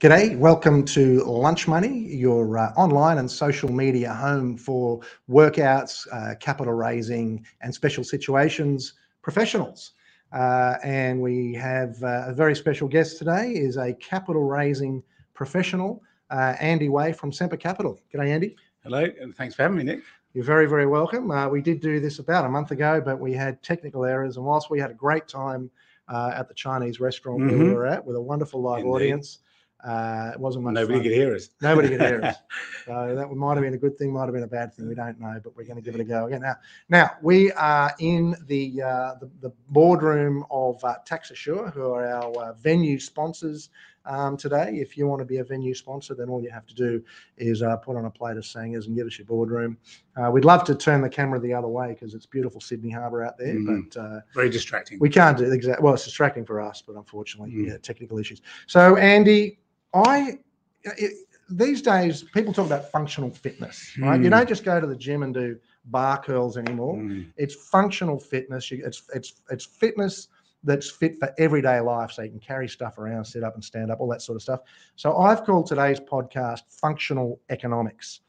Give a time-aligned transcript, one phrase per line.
[0.00, 6.36] G'day, welcome to Lunch Money, your uh, online and social media home for workouts, uh,
[6.36, 9.92] capital raising, and special situations professionals.
[10.32, 15.02] Uh, and we have uh, a very special guest today is a capital raising
[15.34, 18.00] professional, uh, Andy Way from Semper Capital.
[18.10, 18.56] G'day, Andy.
[18.82, 20.00] Hello, and thanks for having me, Nick.
[20.32, 21.30] You're very, very welcome.
[21.30, 24.46] Uh, we did do this about a month ago, but we had technical errors, and
[24.46, 25.70] whilst we had a great time
[26.08, 27.64] at the Chinese restaurant mm-hmm.
[27.64, 28.90] we were at with a wonderful live Indeed.
[28.92, 29.40] audience.
[29.84, 31.02] Uh, it wasn't much Nobody fun.
[31.02, 31.48] could hear us.
[31.60, 32.36] Nobody could hear us.
[32.86, 34.88] So that might have been a good thing, might have been a bad thing.
[34.88, 36.40] We don't know, but we're going to give it a go again.
[36.40, 36.56] Now,
[36.88, 42.36] now we are in the uh, the, the, boardroom of uh, TaxAssure, who are our
[42.42, 43.68] uh, venue sponsors
[44.06, 44.78] um, today.
[44.80, 47.02] If you want to be a venue sponsor, then all you have to do
[47.36, 49.76] is uh, put on a plate of sangers and give us your boardroom.
[50.16, 53.24] Uh, we'd love to turn the camera the other way because it's beautiful Sydney Harbour
[53.24, 54.98] out there, mm, but uh, very distracting.
[54.98, 55.84] We can't do exactly.
[55.84, 57.68] Well, it's distracting for us, but unfortunately, mm.
[57.68, 58.42] yeah, technical issues.
[58.66, 59.58] So, Andy,
[59.94, 60.38] I
[60.84, 61.12] it,
[61.50, 64.20] these days people talk about functional fitness, right?
[64.20, 64.24] Mm.
[64.24, 66.96] You don't just go to the gym and do bar curls anymore.
[66.96, 67.32] Mm.
[67.36, 68.70] It's functional fitness.
[68.70, 70.28] It's it's it's fitness
[70.62, 73.90] that's fit for everyday life, so you can carry stuff around, sit up and stand
[73.90, 74.60] up, all that sort of stuff.
[74.96, 78.20] So I've called today's podcast "Functional Economics"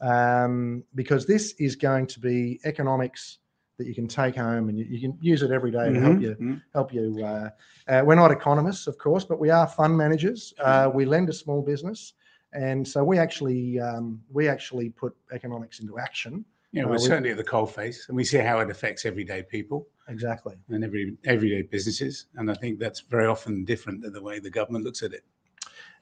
[0.00, 3.38] um, because this is going to be economics
[3.78, 5.94] that you can take home and you, you can use it every day mm-hmm.
[5.94, 6.54] to help you mm-hmm.
[6.74, 7.24] help you.
[7.24, 7.48] Uh,
[7.88, 10.52] uh, we're not economists, of course, but we are fund managers.
[10.58, 12.14] Uh, we lend to small business,
[12.52, 16.44] and so we actually um, we actually put economics into action.
[16.72, 19.42] Yeah, we're uh, certainly at the coal face, and we see how it affects everyday
[19.42, 19.86] people.
[20.08, 20.56] Exactly.
[20.68, 24.50] And every everyday businesses, and I think that's very often different than the way the
[24.50, 25.24] government looks at it.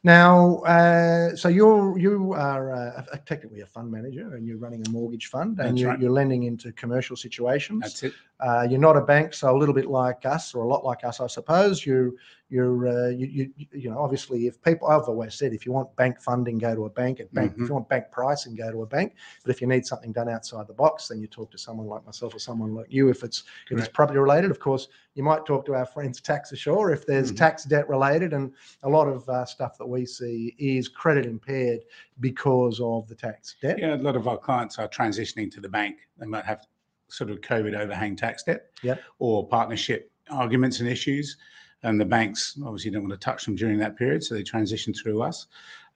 [0.05, 4.91] Now, uh, so you're you are uh, technically a fund manager, and you're running a
[4.91, 6.01] mortgage fund, and you're, right.
[6.01, 7.81] you're, lending into commercial situations.
[7.83, 8.13] That's it.
[8.41, 11.05] Uh, you're not a bank, so a little bit like us, or a lot like
[11.05, 11.87] us, I suppose.
[11.87, 12.17] You
[12.49, 15.95] you're uh, you, you you know obviously if people I've always said if you want
[15.97, 17.63] bank funding go to a bank at bank mm-hmm.
[17.65, 19.15] if you want bank pricing go to a bank
[19.45, 22.05] but if you need something done outside the box then you talk to someone like
[22.07, 23.73] myself or someone like you if it's Correct.
[23.73, 27.29] if it's property related of course you might talk to our friends TaxAssure if there's
[27.29, 27.37] mm-hmm.
[27.37, 28.53] tax debt related and
[28.85, 31.81] a lot of uh, stuff that we see is credit impaired
[32.21, 35.69] because of the tax debt yeah a lot of our clients are transitioning to the
[35.69, 36.65] bank they might have
[37.09, 39.03] sort of COVID overhang tax debt yep.
[39.19, 41.37] or partnership arguments and issues
[41.83, 44.93] and the banks obviously don't want to touch them during that period, so they transition
[44.93, 45.47] through us.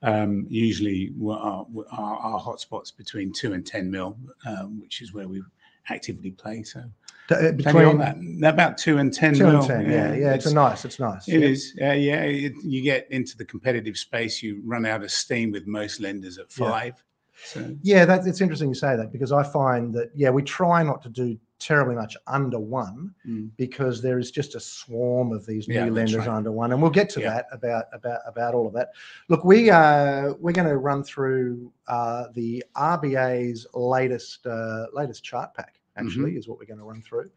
[0.03, 4.17] Um, usually, our, our, our, hotspots between two and ten mil,
[4.47, 5.43] um, which is where we
[5.89, 6.63] actively play.
[6.63, 6.83] So
[7.29, 9.33] uh, between that, about two and ten.
[9.33, 10.13] Two mil, and ten, yeah, yeah.
[10.13, 10.85] yeah it's, it's, nice.
[10.85, 11.27] It's nice.
[11.27, 11.47] It yeah.
[11.47, 12.21] is, uh, yeah.
[12.23, 16.37] It, you get into the competitive space, you run out of steam with most lenders
[16.37, 16.93] at five.
[17.41, 17.61] Yeah.
[17.61, 17.75] So.
[17.81, 21.01] Yeah, that, it's interesting you say that because I find that yeah, we try not
[21.03, 23.49] to do terribly much under one mm.
[23.55, 26.27] because there is just a swarm of these new yeah, lenders right.
[26.27, 27.29] under one, and we'll get to yeah.
[27.29, 28.89] that about about about all of that.
[29.29, 35.53] Look, we uh, we're going to run through uh, the RBA's latest uh, latest chart
[35.53, 35.75] pack.
[35.97, 36.37] Actually, mm-hmm.
[36.37, 37.29] is what we're going to run through.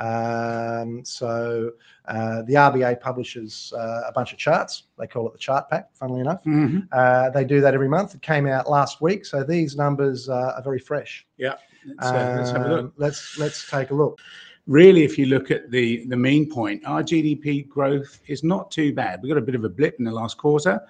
[0.00, 1.72] Um, so
[2.08, 4.84] uh, the RBA publishes uh, a bunch of charts.
[4.98, 5.94] They call it the chart pack.
[5.94, 6.80] Funnily enough, mm-hmm.
[6.90, 8.14] uh, they do that every month.
[8.14, 11.26] It came out last week, so these numbers are very fresh.
[11.36, 11.54] Yeah.
[11.86, 12.80] Let's, uh, let's have a look.
[12.80, 14.18] Um, let's let's take a look.
[14.66, 18.92] Really, if you look at the the mean point, our GDP growth is not too
[18.92, 19.22] bad.
[19.22, 20.80] We got a bit of a blip in the last quarter,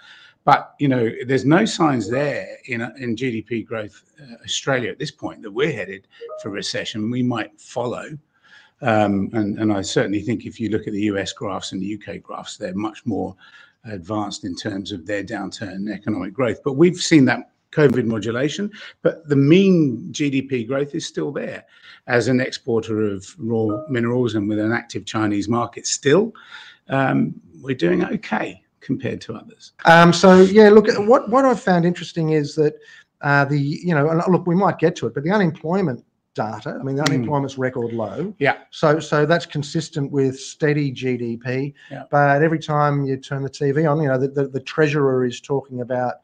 [0.44, 5.10] but you know, there's no signs there in in GDP growth uh, Australia at this
[5.10, 6.08] point that we're headed
[6.42, 7.10] for recession.
[7.10, 8.18] We might follow.
[8.82, 11.98] Um, and, and I certainly think if you look at the US graphs and the
[11.98, 13.36] UK graphs, they're much more
[13.84, 16.62] advanced in terms of their downturn in economic growth.
[16.62, 18.70] But we've seen that COVID modulation,
[19.02, 21.64] but the mean GDP growth is still there.
[22.06, 26.32] As an exporter of raw minerals and with an active Chinese market still,
[26.88, 29.72] um, we're doing okay compared to others.
[29.84, 32.74] Um, so yeah, look, what what I've found interesting is that
[33.20, 36.04] uh, the you know look, we might get to it, but the unemployment
[36.34, 36.76] data.
[36.78, 37.08] I mean, the mm.
[37.08, 38.34] unemployment's record low.
[38.38, 38.58] Yeah.
[38.70, 41.74] So so that's consistent with steady GDP.
[41.90, 42.04] Yeah.
[42.10, 45.40] But every time you turn the TV on, you know, the, the, the treasurer is
[45.40, 46.14] talking about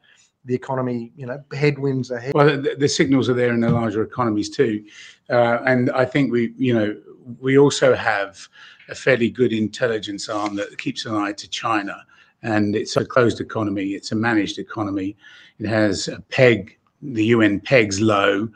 [0.45, 2.33] the economy, you know, headwinds ahead.
[2.33, 4.83] Well, the, the signals are there in the larger economies too,
[5.29, 6.95] uh, and I think we, you know,
[7.39, 8.47] we also have
[8.87, 12.05] a fairly good intelligence arm that keeps an eye to China,
[12.43, 15.17] and it's a closed economy, it's a managed economy,
[15.59, 18.49] it has a peg the yuan pegs low,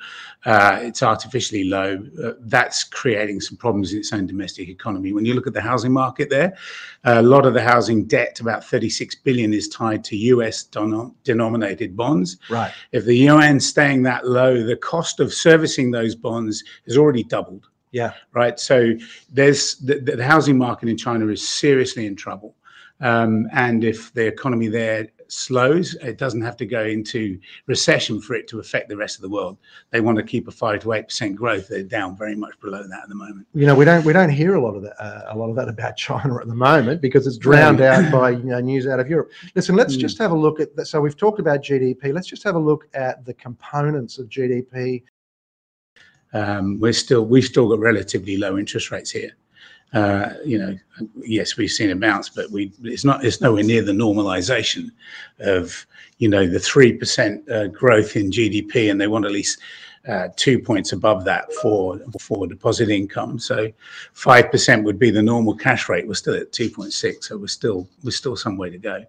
[0.45, 2.03] uh, it's artificially low.
[2.23, 5.13] Uh, that's creating some problems in its own domestic economy.
[5.13, 6.57] When you look at the housing market there,
[7.03, 12.38] a lot of the housing debt, about 36 billion, is tied to US denominated bonds.
[12.49, 12.71] Right.
[12.91, 17.67] If the yuan staying that low, the cost of servicing those bonds has already doubled.
[17.91, 18.13] Yeah.
[18.33, 18.59] Right.
[18.59, 18.93] So
[19.31, 22.55] there's the, the housing market in China is seriously in trouble.
[23.01, 28.33] Um, and if the economy there slows, it doesn't have to go into recession for
[28.36, 29.57] it to affect the rest of the world.
[29.89, 31.69] They want to keep a five to eight percent growth.
[31.69, 33.48] They're down very much below that at the moment.
[33.54, 35.56] You know, we don't we don't hear a lot of that uh, a lot of
[35.56, 37.88] that about China at the moment because it's drowned No.
[37.88, 39.31] out by you know, news out of Europe.
[39.56, 40.00] Listen, let's Mm.
[40.01, 40.86] just have a look at that.
[40.88, 42.12] So we've talked about GDP.
[42.13, 45.04] Let's just have a look at the components of GDP.
[46.34, 49.31] um, we're still we've still got relatively low interest rates here.
[49.93, 50.77] Uh, you know,
[51.21, 54.89] yes, we've seen a bounce, but we it's not it's nowhere near the normalization
[55.39, 55.85] of
[56.19, 59.59] you know the three percent uh, growth in GDP, and they want at least
[60.07, 63.38] uh, two points above that for for deposit income.
[63.38, 63.69] So
[64.13, 66.07] five percent would be the normal cash rate.
[66.07, 69.03] We're still at two point six, so we're still we're still some way to go.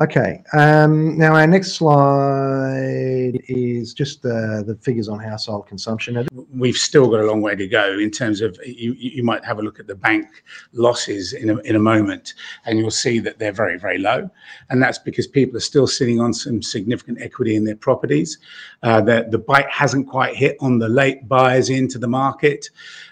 [0.00, 0.42] Okay.
[0.52, 6.26] Um, now our next slide is just the the figures on household consumption.
[6.52, 9.60] We've still got a long way to go in terms of you, you might have
[9.60, 10.42] a look at the bank
[10.72, 12.34] losses in a, in a moment
[12.66, 14.28] and you'll see that they're very very low
[14.68, 18.38] and that's because people are still sitting on some significant equity in their properties
[18.82, 22.68] uh, the, the bite hasn't quite hit on the late buyers into the market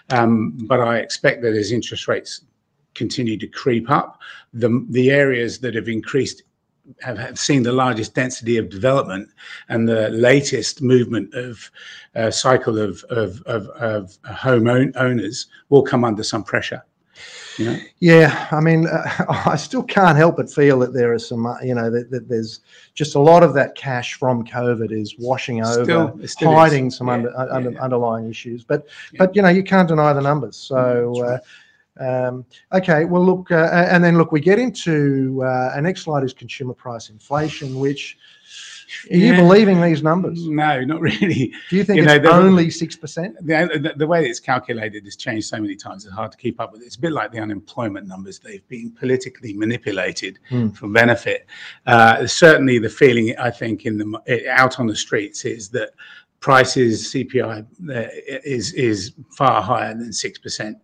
[0.09, 2.41] um, but i expect that as interest rates
[2.93, 4.19] continue to creep up
[4.53, 6.43] the, the areas that have increased
[7.01, 9.29] have, have seen the largest density of development
[9.69, 11.71] and the latest movement of
[12.15, 16.83] uh, cycle of, of, of, of home own, owners will come under some pressure.
[17.57, 17.77] You know?
[17.99, 21.75] Yeah, I mean, uh, I still can't help but feel that there is some, you
[21.75, 22.61] know, that, that there's
[22.95, 26.57] just a lot of that cash from COVID is washing over, Still- it still is.
[26.57, 27.83] hiding some Yeah, under, yeah, under, yeah.
[27.83, 28.63] underlying issues.
[28.63, 28.87] But,
[29.17, 30.57] but you know, you can't deny the numbers.
[30.57, 31.37] So, uh,
[31.99, 36.23] um, okay, well, look, uh, and then look, we get into uh, our next slide
[36.23, 38.17] is consumer price inflation, which
[39.09, 39.41] are you Yeah.
[39.41, 40.47] believing these numbers?
[40.47, 41.53] No, not really.
[41.69, 43.35] Do you think You know, it's only six percent?
[43.45, 46.71] The, the, way it's calculated has changed so many times, it's hard to keep up
[46.71, 46.81] with.
[46.81, 46.85] It.
[46.85, 48.39] It's a bit like the unemployment numbers.
[48.39, 50.69] They've been politically manipulated Hmm.
[50.69, 51.47] for benefit.
[51.85, 55.91] Uh, certainly, the feeling, I think, in the out on the streets is that
[56.43, 58.07] prices CPI uh,
[58.43, 60.77] is is far higher than six percent,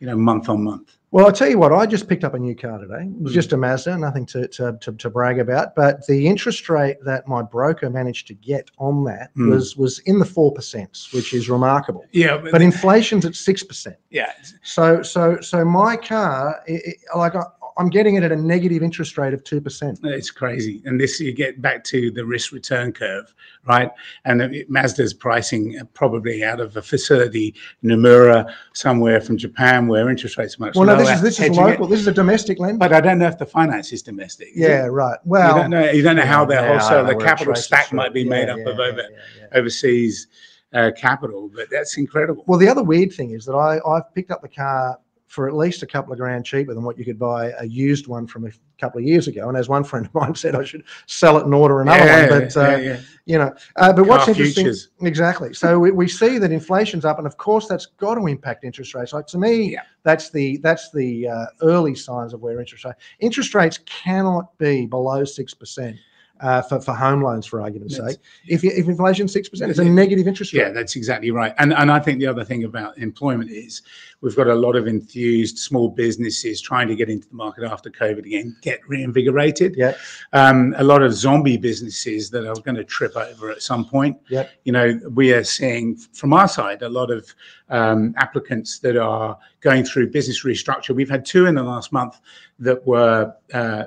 [0.00, 0.96] you know, month on month.
[1.12, 3.04] Well, I'll tell you what, I just picked up a new car today.
[3.04, 3.34] It was Mm.
[3.36, 5.76] just a Mazda, nothing to, to, to, to brag about.
[5.76, 9.50] But the interest rate that my broker managed to get on that Mm.
[9.50, 12.04] was was in the 4%, which is remarkable.
[12.10, 13.94] Yeah, But inflation's at 6%.
[14.10, 14.32] yeah,
[14.64, 16.80] So so so my car, i
[17.14, 17.44] i like I,
[17.76, 19.98] I'm getting it at a negative interest rate of 2%.
[20.04, 20.80] It's crazy.
[20.84, 23.34] And this, you get back to the risk return curve,
[23.66, 23.90] right?
[24.24, 30.08] And it- Mazda's pricing uh, probably out of a facility, Nomura, somewhere from Japan, where
[30.08, 31.66] interest rates are much Well, no, this is this is hedging it.
[31.66, 31.86] local.
[31.88, 32.78] This is a domestic lender.
[32.78, 34.48] But I don't know if the finance is domestic.
[34.48, 34.88] is yeah, it?
[34.90, 35.18] right.
[35.24, 37.54] You Well, don't know, you don't know how their yeah, I wholesale, know the capital
[37.56, 39.08] stack might be Yeah, made up yeah, of over yeah,
[39.40, 39.58] yeah.
[39.58, 40.28] overseas
[40.72, 42.44] uh, capital, but that's incredible.
[42.46, 44.98] Well, the other weird thing is that I, I've picked up the car
[45.34, 48.06] for at least a couple of grand cheaper than what you could buy a used
[48.06, 49.48] one from a couple of years ago.
[49.48, 52.30] And as one friend of mine said, I should sell it and order another yeah,
[52.30, 52.40] one.
[52.40, 53.00] But, uh, yeah, yeah.
[53.26, 54.90] you know, uh, but what's interesting, futures.
[55.02, 55.52] exactly.
[55.52, 58.94] So we, we see that inflation's up, and of course that's got to impact interest
[58.94, 59.12] rates.
[59.12, 59.82] Like to me, Yeah.
[60.04, 62.98] that's the that's the uh, early signs of where interest rates.
[63.18, 65.96] interest rates cannot be below six percent.
[66.44, 69.78] Uh, for, for home loans, for argument's That's- sake, if, if inflation's six percent, it's
[69.80, 70.02] a Yeah.
[70.02, 70.60] negative interest rate.
[70.60, 71.54] Yeah, that's exactly right.
[71.60, 73.80] And and I think the other thing about employment is
[74.20, 77.88] we've got a lot of enthused small businesses trying to get into the market after
[77.90, 79.74] COVID again, get reinvigorated.
[79.74, 79.94] Yeah.
[80.34, 84.18] Um, a lot of zombie businesses that are going to trip over at some point.
[84.28, 84.50] Yep.
[84.66, 87.34] You know, we are seeing from our side a lot of
[87.70, 90.94] um, applicants that are going through business restructure.
[90.94, 92.20] We've had two in the last month
[92.58, 93.84] that were uh,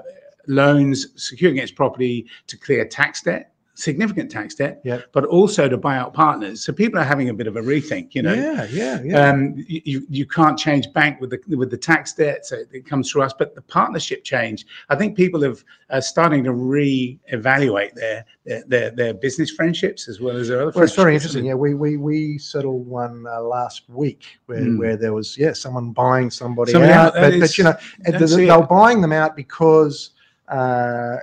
[0.48, 5.04] loans secured against property to clear tax debt, significant tax debt, Yep.
[5.12, 6.66] but also to buy out partners.
[6.66, 8.16] So people are having a bit of a rethink.
[8.16, 9.30] You know, yeah, yeah, yeah.
[9.30, 13.12] um, you, you- can't change bank with the with the tax debt, so it comes
[13.12, 13.34] through us.
[13.38, 18.90] But the partnership change, I think people have uh, starting to re-evaluate their, their their
[18.92, 20.72] their business friendships as well as their other.
[20.74, 21.46] Well, it's very interesting.
[21.46, 24.80] Yeah, we we we settled one uh, last week where, Mm.
[24.80, 27.76] where there was yeah someone buying somebody, Somebody out, out, but, but you know
[28.06, 28.58] they, that's they it.
[28.58, 30.12] were buying them out because
[30.48, 31.18] uh,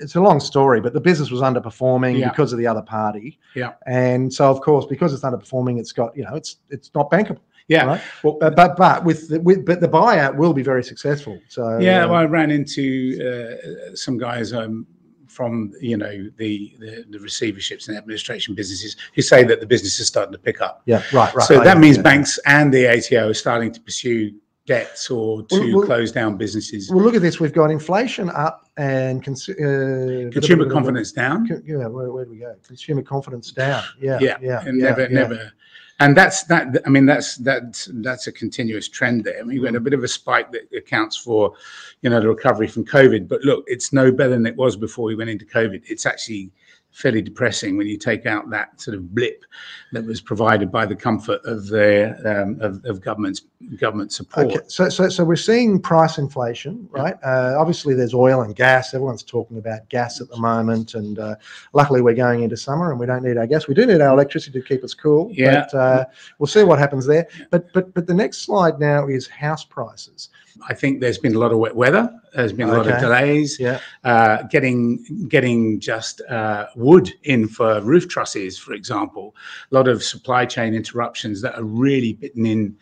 [0.00, 2.28] it's a long story, but the business was underperforming Yeah.
[2.28, 3.38] because of the other party.
[3.54, 3.72] Yeah.
[3.86, 7.40] and so of course because it's underperforming, it's got you know it's it's not bankable.
[7.68, 7.84] Yeah.
[7.84, 8.00] right?
[8.22, 11.38] Well, But but but with the, with but the buyout will be very successful.
[11.48, 14.86] So yeah, uh, well, I ran into uh, some guys um,
[15.26, 20.00] from you know the, the the receiverships and administration businesses who say that the business
[20.00, 20.80] is starting to pick up.
[20.86, 21.46] yeah, right, right.
[21.46, 22.02] so I that means understand.
[22.04, 24.32] banks and the ATO are starting to pursue
[24.68, 26.90] debts or to Well, well- close down businesses.
[26.90, 27.40] Well, look at this.
[27.40, 31.48] We've got inflation up and cons- uh, Consumer confidence down.
[31.48, 32.54] Co- Yeah, where, where do we go?
[32.66, 33.82] Consumer confidence down.
[34.00, 35.08] Yeah, Yeah, yeah, and yeah, never, yeah.
[35.08, 35.52] never.
[36.00, 36.80] And that's that.
[36.86, 39.40] I mean, that's that's that's a continuous trend there.
[39.40, 41.54] I mean, we had a bit of a spike that accounts for,
[42.02, 43.26] you know, the recovery from COVID.
[43.26, 45.82] But look, it's no better than it was before we went into COVID.
[45.88, 46.52] It's actually
[46.92, 49.44] fairly depressing when you take out that sort of blip
[49.92, 53.42] that was provided by the comfort of the um, of, of government's
[53.76, 54.46] government support.
[54.46, 57.14] Okay, so, so so we're seeing price inflation, right?
[57.22, 58.94] Uh, obviously, there's oil and gas.
[58.94, 61.36] Everyone's talking about gas at the moment, and uh,
[61.72, 63.68] luckily, we're going into summer, and we don't need our gas.
[63.68, 65.30] We do need our electricity to keep us cool.
[65.32, 65.66] Yeah.
[65.70, 66.04] But uh,
[66.38, 67.28] we'll see what happens there.
[67.50, 70.30] But but but the next slide now is house prices.
[70.68, 72.10] I think there's been a lot of wet weather.
[72.34, 73.58] There's been a lot of delays.
[73.58, 73.80] Yeah.
[74.04, 79.34] uh, getting getting just uh, wood in for roof trusses, for example.
[79.70, 82.76] A lot of supply chain interruptions that are really bitten in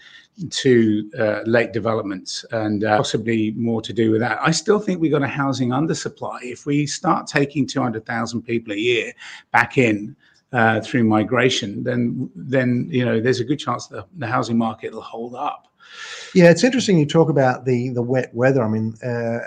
[0.51, 4.39] to uh, late developments and uh, possibly more to do with that.
[4.43, 6.41] I still think we've got a housing undersupply.
[6.43, 9.13] If we start taking 200,000 people a year
[9.53, 10.15] back in
[10.53, 14.93] uh, through migration, then then you know there's a good chance the, the housing market
[14.93, 15.69] will hold up.
[16.35, 18.63] Yeah, it's interesting you talk about the the wet weather.
[18.63, 19.39] I mean, uh,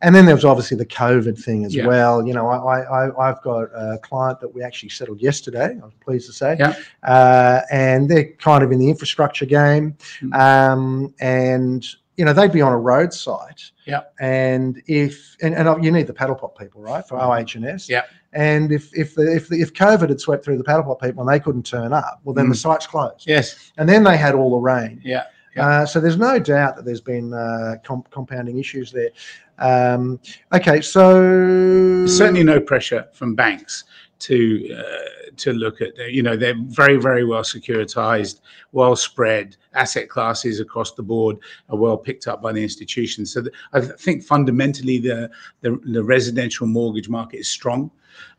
[0.00, 1.86] and then there was obviously the COVID thing as Yeah.
[1.86, 2.26] well.
[2.26, 5.78] You know, I, I I- I've got a client that we actually settled yesterday.
[5.80, 6.74] I was pleased to say, Yeah.
[7.02, 10.34] uh, and they're kind of in the infrastructure game, Mm.
[10.38, 11.84] um, and
[12.16, 13.62] you know they'd be on a road site.
[13.86, 14.02] Yeah.
[14.20, 17.88] And if and, and you need the paddle pop people, right, for OH&S.
[17.88, 18.02] Yeah.
[18.32, 21.22] And if if the, if the, if COVID had swept through the paddle pop people
[21.22, 22.58] and they couldn't turn up, well then the Mm.
[22.62, 23.24] site's closed.
[23.26, 23.72] Yes.
[23.76, 25.00] And then they had all the rain.
[25.04, 25.24] Yeah.
[25.56, 29.10] Uh, so there's no doubt that there's been uh, com- compounding issues there.
[29.58, 30.18] Um,
[30.52, 33.84] okay, so certainly no pressure from banks
[34.20, 38.40] to uh, to look at you know they're very very well securitized
[38.72, 41.36] well spread asset classes across the board
[41.70, 45.28] are well picked up by the institutions so th- i think fundamentally the,
[45.62, 47.90] the the residential mortgage market is strong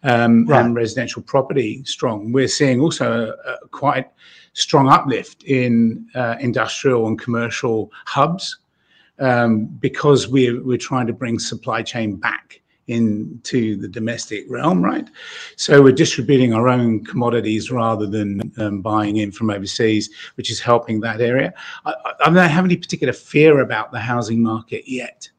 [0.04, 0.64] um, Right.
[0.64, 4.10] and residential property strong we're seeing also a, a quite
[4.54, 8.58] strong uplift in uh, industrial and commercial hubs
[9.20, 15.08] um, because we're we're trying to bring supply chain back into the domestic realm, right?
[15.56, 20.60] So we're distributing our own commodities rather than um, buying in from overseas, which is
[20.60, 21.54] helping that area.
[21.86, 25.30] I, I, I don't have any particular fear about the housing market yet.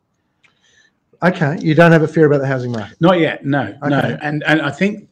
[1.22, 2.98] okay, you don't have a fear about the housing market.
[3.00, 4.18] Not yet, no, no.
[4.22, 5.08] And and I think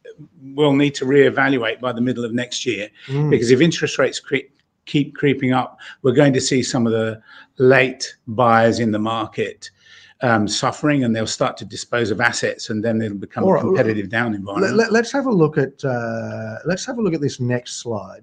[0.55, 3.31] we'll need to reevaluate by the middle of next year Mm.
[3.31, 4.49] because if interest rates cre-
[4.87, 7.21] keep creeping up, we're going to see some of the
[7.59, 9.71] late buyers in the market
[10.23, 13.55] um, suffering, and they'll start to dispose of assets, and then it'll become All a
[13.55, 14.77] right, competitive down environment.
[14.77, 18.23] Let, us have a look at uh, let's have a look at this next slide.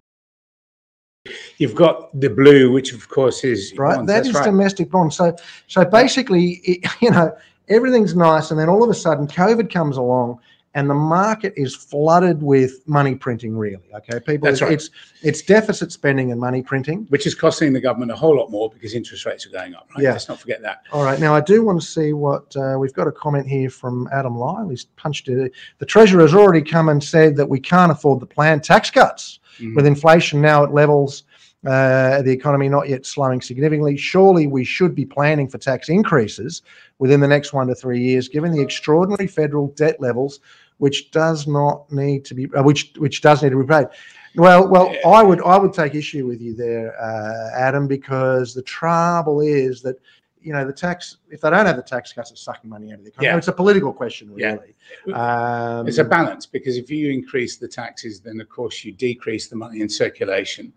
[1.58, 4.46] You've got the blue, which of course is Right, bonds, that that's is right.
[4.46, 5.18] domestic bonds.
[5.18, 5.36] So
[5.68, 7.36] so basically, it, you know,
[7.68, 10.39] everything's nice, and then all of a sudden, COVID comes along.
[10.76, 13.58] And the market is flooded with money printing.
[13.58, 14.46] Really, okay, people.
[14.48, 14.72] That's right.
[14.72, 14.92] It's
[15.24, 17.06] it's deficit spending and money printing.
[17.10, 19.90] which is costing the government a whole lot more because interest rates are going up.
[19.96, 20.04] Right?
[20.04, 20.12] Yeah.
[20.12, 20.84] Let's not forget that.
[20.92, 21.20] All right.
[21.20, 24.38] Now, I do want to see what uh, we've got a comment here from Adam
[24.38, 24.70] Lyle.
[24.70, 25.52] He's punched it.
[25.80, 29.40] The Treasurer has already come and said that we can't afford the planned tax cuts
[29.60, 29.76] Mhm.
[29.76, 31.24] with inflation now at levels,
[31.66, 33.98] uh, the economy not yet slowing significantly.
[33.98, 36.62] Surely we should be planning for tax increases
[37.00, 40.39] within the next one to three years, given the extraordinary federal debt levels,
[40.78, 43.88] which does not need to be, uh, which which does need to be paid.
[44.36, 44.94] Well, well.
[45.06, 49.82] I would I would take issue with you there, uh, Adam, because the trouble is
[49.82, 49.98] that
[50.42, 53.00] you know the tax if they don't have the tax cuts, it's sucking money out
[53.00, 53.27] of the economy.
[53.31, 53.38] Yeah.
[53.38, 54.57] It's a political question, Yeah.
[55.05, 55.15] really.
[55.15, 59.48] Um, It's a balance because if you increase the taxes, then of course you decrease
[59.48, 60.74] the money in circulation,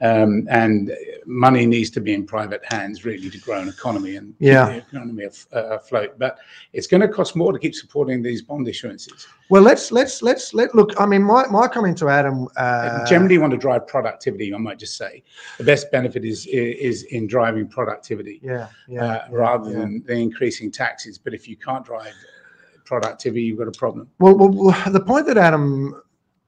[0.00, 0.92] um, and
[1.24, 4.66] money needs to be in private hands really to grow an economy and Yeah.
[4.74, 6.18] keep the economy af- uh, afloat.
[6.18, 6.38] But
[6.72, 9.26] it's going to cost more to keep supporting these bond issuances.
[9.50, 10.90] well, let's let's let's let look.
[10.98, 12.48] I mean, my, my comment to Adam.
[12.56, 14.52] Uh, Generally, want to drive productivity.
[14.54, 15.22] I might just say
[15.58, 19.78] the best benefit is is in driving productivity yeah, yeah, uh, rather yeah.
[19.78, 21.18] than, than increasing taxes.
[21.18, 22.14] But if you can't drive
[22.84, 24.08] productivity, you've got a problem.
[24.18, 26.00] Well, well, the point that Adam,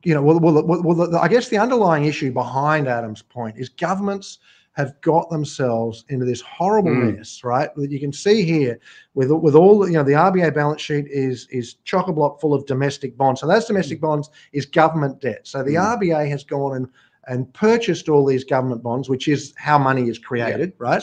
[0.04, 3.56] you know, well, well, well, well the, I guess the underlying issue behind Adam's point
[3.58, 4.38] is governments
[4.72, 7.16] have got themselves into this horrible Mm.
[7.16, 7.74] mess, right?
[7.76, 8.78] That you can see here
[9.14, 12.52] with with all you know the RBA balance sheet is is chock a block full
[12.52, 13.40] of domestic bonds.
[13.40, 15.46] So those domestic bonds is government debt.
[15.46, 15.96] So the Mm.
[15.96, 16.88] RBA has gone and
[17.28, 21.02] and purchased all these government bonds, which is how money is created, right?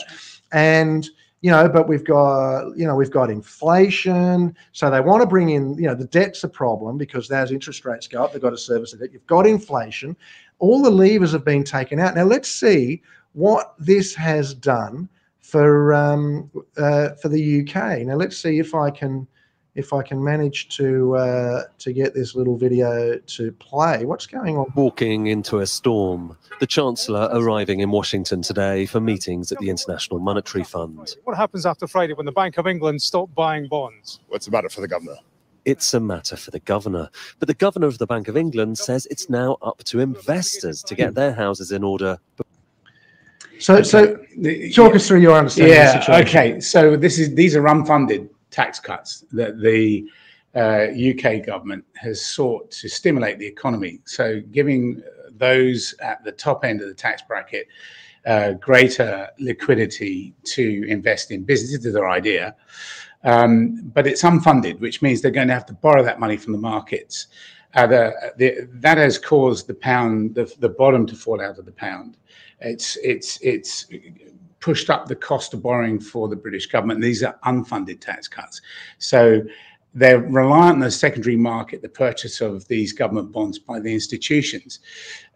[0.52, 1.06] And
[1.44, 5.50] you know, but we've got you know we've got inflation, so they want to bring
[5.50, 8.48] in you know the debt's a problem because as interest rates go up, they've got
[8.48, 9.12] to service the debt.
[9.12, 10.16] You've got inflation,
[10.58, 12.14] all the levers have been taken out.
[12.14, 13.02] Now let's see
[13.34, 15.06] what this has done
[15.40, 18.06] for um, uh, for the UK.
[18.06, 19.28] Now let's see if I can
[19.74, 24.04] if I can manage to uh, to get this little video to play.
[24.04, 24.72] What's going on?
[24.76, 26.36] Walking into a storm.
[26.60, 31.16] The Chancellor arriving in Washington today for meetings at the International Monetary Fund.
[31.24, 34.20] What happens after Friday when the Bank of England stop buying bonds?
[34.28, 35.16] What's the matter for the governor?
[35.64, 37.08] It's a matter for the governor.
[37.38, 40.94] But the governor of the Bank of England says it's now up to investors to
[40.94, 42.18] get their houses in order.
[43.58, 46.00] So, so The- talk us through your understanding of the Yeah.
[46.00, 46.28] situation.
[46.28, 46.60] Okay.
[46.60, 50.06] So this is these are unfunded tax cuts that the
[50.54, 54.00] uh, UK government has sought to stimulate the economy.
[54.04, 55.02] So giving
[55.36, 57.66] those at the top end of the tax bracket
[58.26, 62.54] uh, greater liquidity to invest in businesses is their idea.
[63.24, 66.52] Um, but it's unfunded, which means they're going to have to borrow that money from
[66.52, 67.26] the markets.
[67.74, 71.64] Uh, the, the, that has caused the pound, the, the bottom to fall out of
[71.64, 72.16] the pound.
[72.60, 73.86] It's it's it's
[74.64, 77.02] pushed up the cost of borrowing for the British government.
[77.02, 78.62] These are unfunded tax cuts,
[78.98, 79.42] so
[79.94, 84.80] they're reliant on the secondary market, the purchase of these government bonds by the institutions,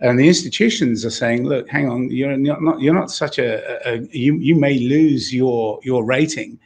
[0.00, 3.50] and the institutions are saying, "Look, hang on, you're not you're not such a,
[3.86, 6.58] a you you may lose your your rating."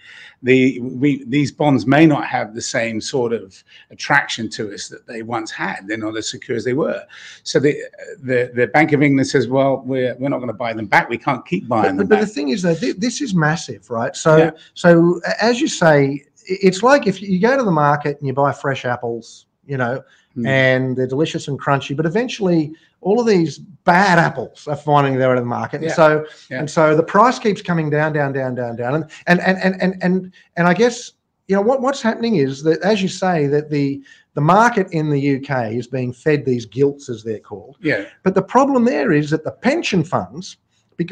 [0.43, 5.07] The we these bonds may not have the same sort of attraction to us that
[5.07, 5.87] they once had.
[5.87, 7.05] They're not as secure as they were.
[7.45, 7.77] So the
[8.23, 11.09] the, the Bank of England says, well, we're we're not going to buy them back.
[11.09, 13.89] We can't keep buying But, them but the thing is, though, thi- this is massive,
[13.91, 14.17] right?
[14.17, 14.51] So, Yeah.
[14.75, 18.53] so as you say, it's like if you go to the market and you buy
[18.53, 20.03] fresh apples, you know,
[20.35, 20.47] Hmm.
[20.47, 25.29] and they're delicious and crunchy, but eventually all of these bad apples are finding their
[25.29, 25.83] way to the market.
[25.83, 26.61] And so, Yeah.
[26.61, 28.95] and so the price keeps coming down, down, down, down, down.
[28.95, 31.13] And, and, and, and, and, and, and I guess,
[31.49, 34.03] you know, what, what's happening is that, as you say, that the,
[34.33, 37.77] the market in the UK is being fed these gilts, as they're called.
[37.83, 40.57] Yeah, But the problem there is that the pension funds,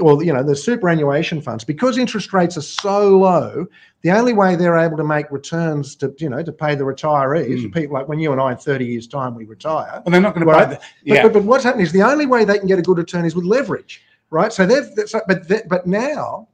[0.01, 3.67] or you know, the superannuation funds, because interest rates are so low,
[4.03, 7.65] the only way they're able to make returns to you know to pay the retirees,
[7.65, 7.75] Mm.
[7.75, 10.03] people like when you and I in thirty years' time we retire.
[10.05, 10.65] well, they're not going to Right.
[10.69, 11.23] buy the But, yeah.
[11.23, 13.35] but, but what's happening is the only way they can get a good return is
[13.35, 14.53] with leverage, right?
[14.53, 16.49] So they've that's- but they- but now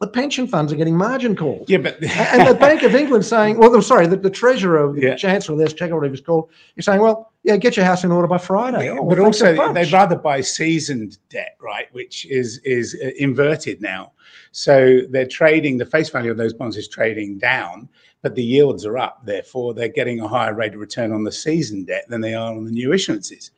[0.00, 1.68] the pension funds are getting margin calls.
[1.68, 5.16] yeah, but And the Bank of England saying, well, sorry, the, the treasurer, the Yeah.
[5.16, 8.28] chancellor, there's check whatever it's called, is saying, well, yeah, get your house in order
[8.28, 8.90] by Friday.
[8.92, 11.86] Well, but also they'd rather buy seasoned debt, right?
[11.92, 14.12] Which is is uh, inverted now.
[14.52, 17.88] So they're trading the face value of those bonds is trading down,
[18.22, 19.24] but the yields are up.
[19.24, 22.52] Therefore, they're getting a higher rate of return on the seasoned debt than they are
[22.54, 23.50] on the new issuances.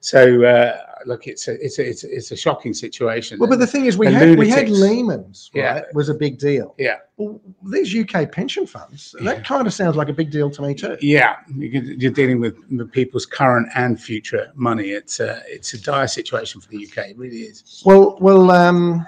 [0.00, 3.38] So uh, look, it's a it's a it's a, it's a shocking situation.
[3.38, 4.78] Well, but the thing is, we The had we had lunatics.
[4.80, 5.72] Lehman's, Yeah.
[5.74, 5.94] right?
[5.94, 6.74] Was a big deal.
[6.78, 6.96] Yeah.
[7.16, 9.24] Well, these UK pension funds, Yeah.
[9.34, 10.96] that kind of sounds like a big deal to me too.
[11.00, 14.90] Yeah, you're dealing with, with people's current and future money.
[14.90, 17.10] It's a it's a dire situation for the UK.
[17.10, 17.82] It really is.
[17.86, 19.06] Well, well, um,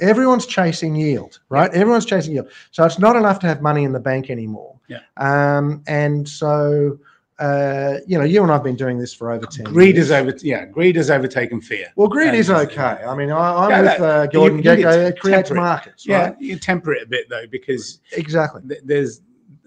[0.00, 1.72] everyone's chasing yield, right?
[1.74, 2.48] Everyone's chasing yield.
[2.70, 4.78] So it's not enough to have money in the bank anymore.
[4.88, 5.00] Yeah.
[5.18, 6.98] Um, and so,
[7.42, 9.64] uh, you know, you and I've been doing this for over ten.
[9.64, 10.08] Greed years.
[10.10, 11.86] has over yeah, greed has overtaken fear.
[11.96, 12.98] Well, greed and- is okay.
[13.06, 14.90] I mean, I, I'm Yeah, with uh, Gordon you Gecko.
[14.90, 16.36] It creates markets, Yeah, right?
[16.40, 18.62] you temper it a bit though, because Exactly.
[18.68, 19.20] th- there's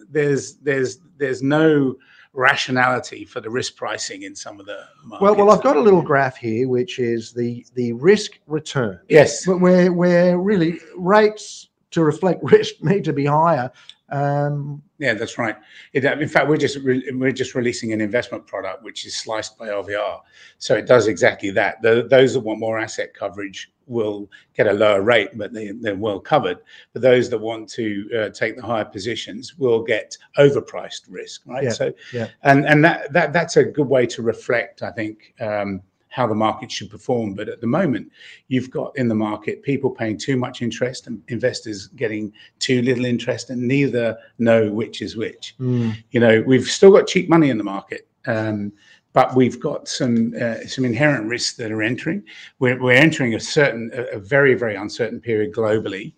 [0.10, 1.96] there's there's there's no
[2.34, 5.22] rationality for the risk pricing in some of the markets.
[5.22, 9.00] Well, well, I've got a little graph here, which is the the risk return.
[9.10, 13.72] yes, but where where really rates to reflect risk need to be higher.
[14.10, 15.56] Um, yeah, that's right.
[15.94, 19.58] It, in fact, we're just re- we're just releasing an investment product which is sliced
[19.58, 20.22] by LVR,
[20.60, 21.82] so it does exactly that.
[21.82, 25.96] The, those that want more asset coverage will get a lower rate, but they, they're
[25.96, 26.60] well covered.
[26.94, 31.64] But those that want to uh, take the higher positions will get overpriced risk, right?
[31.64, 32.28] Yeah, so, yeah.
[32.44, 35.34] and and that that that's a good way to reflect, I think.
[35.40, 35.82] Um,
[36.16, 37.34] how the market should perform.
[37.34, 38.10] But at the moment,
[38.48, 43.04] you've got in the market people paying too much interest and investors getting too little
[43.04, 45.56] interest, and neither know which is which.
[45.60, 48.08] mm, You know, we've still got cheap money in the market.
[48.28, 48.72] Um,
[49.12, 52.24] but we've got some uh, some inherent risks that are entering.
[52.60, 56.14] We're, we're entering a certain, a, a very very uncertain period globally.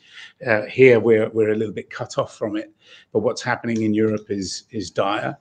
[0.46, 2.72] Uh, here we're we're a little bit cut off from it,
[3.12, 5.38] but what's happening in Europe is is dire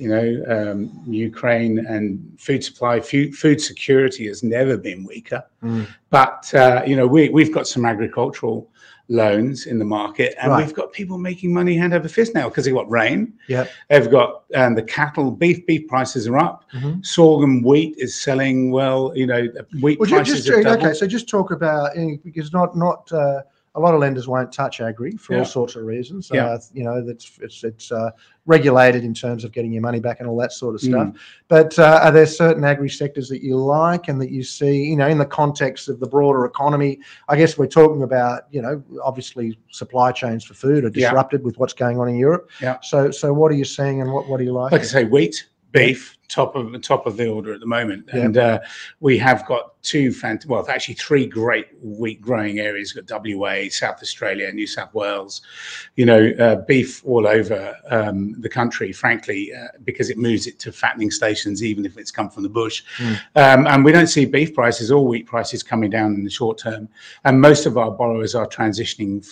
[0.00, 5.42] you know, um, Ukraine and food supply, food, food security has never been weaker.
[5.62, 5.86] mm.
[6.08, 8.68] But uh, you know, we we've got some agricultural
[9.08, 10.64] loans in the market, and Right.
[10.64, 13.32] we've got people making money hand over fist now because they've got rain.
[13.48, 13.68] Yep.
[13.90, 16.64] They've got um, the cattle, beef, beef prices are up.
[16.74, 17.04] Mhm.
[17.04, 19.12] Sorghum wheat is selling well.
[19.14, 19.48] You know,
[19.82, 20.84] wheat Well, prices just doubled.
[20.84, 20.94] okay.
[20.94, 23.42] So just talk about eh, because not not uh,
[23.76, 25.40] a lot of lenders won't touch agri for Yeah.
[25.40, 26.28] all sorts of reasons.
[26.32, 26.46] Yeah.
[26.46, 28.10] Uh, you know, that's it's it's uh,
[28.46, 31.08] regulated in terms of getting your money back and all that sort of stuff.
[31.08, 31.16] Mm.
[31.46, 34.96] But uh, are there certain agri sectors that you like and that you see, you
[34.96, 36.98] know, in the context of the broader economy?
[37.28, 41.08] I guess we're talking about, you know, obviously supply chains for food are Yeah.
[41.08, 42.50] disrupted with what's going on in Europe.
[42.60, 42.78] Yeah.
[42.82, 44.72] So so what are you seeing and what what do you like?
[44.72, 48.08] like I say, wheat, beef, top of the top of the order at the moment,
[48.14, 48.20] Yeah.
[48.20, 48.60] and uh,
[49.00, 52.94] we have got two fant- well, actually three great wheat growing areas.
[52.94, 55.40] We've got WA, South Australia, New South Wales.
[55.96, 60.58] You know, uh, beef all over um, the country, frankly, uh, because it moves it
[60.60, 62.82] to fattening stations, even if it's come from the bush.
[62.98, 63.14] Mm.
[63.36, 66.58] Um, and we don't see beef prices or wheat prices coming down in the short
[66.58, 66.86] term.
[67.24, 69.26] And most of our borrowers are transitioning,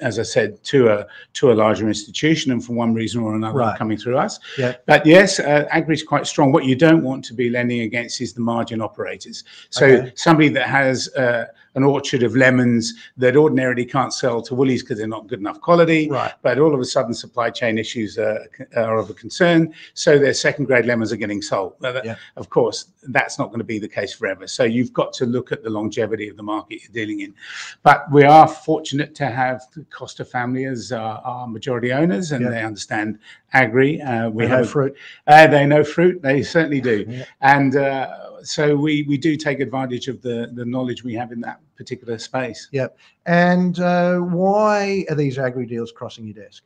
[0.00, 3.58] as I said, to a to a larger institution, and for one reason or another,
[3.58, 3.78] Right.
[3.78, 4.40] coming through us.
[4.56, 4.76] Yeah.
[4.86, 6.39] But yes, uh, agri is quite strong.
[6.48, 9.44] What you don't want to be lending against is the margin operators.
[9.70, 10.12] So Okay.
[10.14, 14.98] somebody that has uh, an orchard of lemons that ordinarily can't sell to Woolies because
[14.98, 16.10] they're not good enough quality.
[16.10, 16.32] Right.
[16.42, 18.40] But all of a sudden, supply chain issues are,
[18.76, 19.72] are of a concern.
[19.94, 21.74] So their second grade lemons are getting sold.
[21.80, 22.16] That- Yeah.
[22.36, 24.46] Of course, that's not going to be the case forever.
[24.46, 27.34] So you've got to look at the longevity of the market you're dealing in.
[27.82, 32.44] But we are fortunate to have the Costa family as our, our majority owners, and
[32.44, 32.50] Yeah.
[32.50, 33.18] they understand
[33.52, 34.00] agri.
[34.00, 34.96] Uh, we have a fruit.
[35.26, 36.20] uh, they know fruit.
[36.22, 37.04] They certainly do.
[37.08, 37.24] Yeah.
[37.40, 41.40] And uh, so we, we do take advantage of the, the knowledge we have in
[41.40, 42.68] that particular space.
[42.72, 42.98] Yep.
[43.26, 46.64] And uh, why are these agri deals crossing your desk?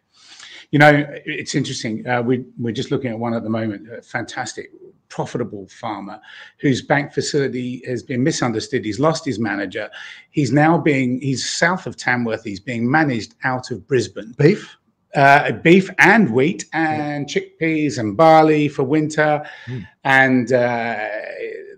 [0.70, 2.06] You know, it's interesting.
[2.06, 4.70] Uh, we, we're just looking at one at the moment, a fantastic,
[5.08, 6.20] profitable farmer
[6.58, 8.84] whose bank facility has been misunderstood.
[8.84, 9.88] He's lost his manager.
[10.30, 12.42] He's now being, he's south of Tamworth.
[12.42, 14.34] He's being managed out of Brisbane.
[14.36, 14.76] Beef?
[15.14, 19.44] uh, beef and wheat and chickpeas and barley for winter.
[19.66, 19.86] Mm.
[20.04, 21.08] And uh,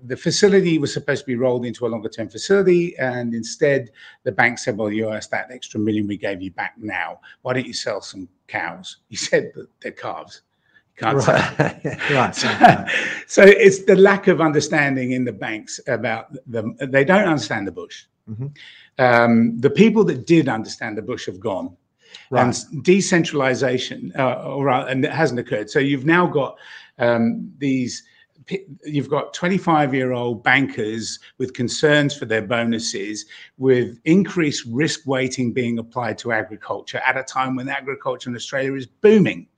[0.07, 2.97] the facility was supposed to be rolled into a longer term facility.
[2.99, 3.91] And instead,
[4.25, 7.21] the bank said, Well, you us that extra million we gave you back now.
[7.43, 8.99] Why don't you sell some cows?
[9.09, 10.43] He said, But they're calves.
[10.97, 11.19] Can't.
[11.27, 11.85] Right.
[12.11, 12.35] right.
[12.35, 12.91] So, right.
[13.27, 16.75] so it's the lack of understanding in the banks about them.
[16.81, 18.07] They don't understand the bush.
[18.31, 18.57] Mhm.
[18.99, 21.77] Um, the people that did understand the bush have gone
[22.31, 22.57] Right.
[22.73, 25.71] and decentralization, uh, or and it hasn't occurred.
[25.71, 26.59] So you've now got
[26.99, 28.03] um, these.
[28.85, 33.27] You've got 25 year old bankers with concerns for their bonuses,
[33.59, 38.75] with increased risk weighting being applied to agriculture at a time when agriculture in Australia
[38.75, 39.49] is booming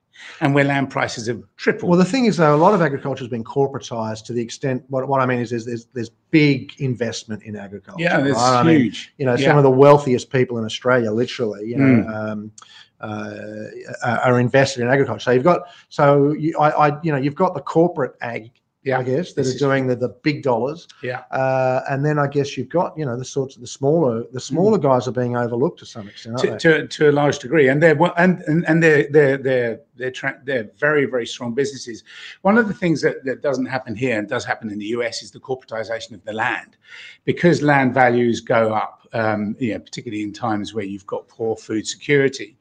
[0.40, 1.88] and where land prices have tripled.
[1.90, 4.82] Well, the thing is, though, a lot of agriculture has been corporatized to the extent.
[4.88, 8.02] What, what I mean is, there's, there's there's big investment in agriculture.
[8.02, 8.60] yeah, that's right?
[8.60, 9.12] I mean, huge.
[9.18, 9.48] you know, Yeah.
[9.48, 12.14] some of the wealthiest people in Australia, literally, you know, Mm.
[12.32, 12.52] um,
[13.00, 13.66] uh,
[14.02, 15.20] are are invested in agriculture.
[15.20, 18.50] So you've got, so you, I, I, you know, you've got the corporate ag,
[18.88, 20.88] Yeah, I guess, that this are doing the, the big dollars.
[21.02, 21.24] Yeah.
[21.30, 24.40] Uh, and then I guess you've got, you know, the sorts of the smaller, the
[24.40, 26.78] smaller guys are being overlooked to some extent, aren't to, they?
[26.78, 30.40] to, to a large degree, and they're and and, and they're they're they're they're, tra-
[30.44, 32.04] they're very very strong businesses.
[32.42, 35.22] One of the things that, that doesn't happen here and does happen in the US
[35.22, 36.76] is the corporatization of the land,
[37.24, 41.56] because land values go up, um, you know, particularly in times where you've got poor
[41.56, 42.56] food security.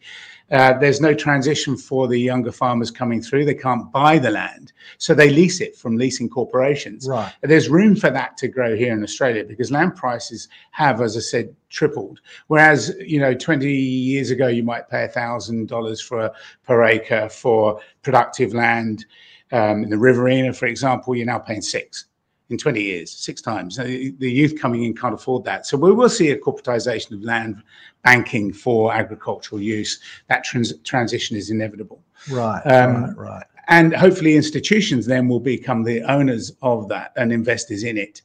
[0.50, 3.46] Uh, there's no transition for the younger farmers coming through.
[3.46, 7.08] They can't buy the land, so they lease it from leasing corporations.
[7.08, 7.34] Right.
[7.42, 11.20] There's room for that to grow here in Australia because land prices have, as I
[11.20, 12.22] said, tripled.
[12.48, 16.32] Whereas, you know, 20 years ago, you might pay $1,000 for a,
[16.64, 19.06] per acre for productive land.
[19.54, 22.07] Um, in the Riverina, for example, you're now paying six
[22.50, 23.76] in 20 years, six times.
[23.76, 25.66] The youth coming in can't afford that.
[25.66, 27.62] So we will see a corporatization of land
[28.04, 30.00] banking for agricultural use.
[30.28, 32.62] That trans- transition is inevitable Right.
[32.62, 33.18] Um, right.
[33.18, 33.46] Right.
[33.68, 38.22] and hopefully institutions then will become the owners of that and investors in it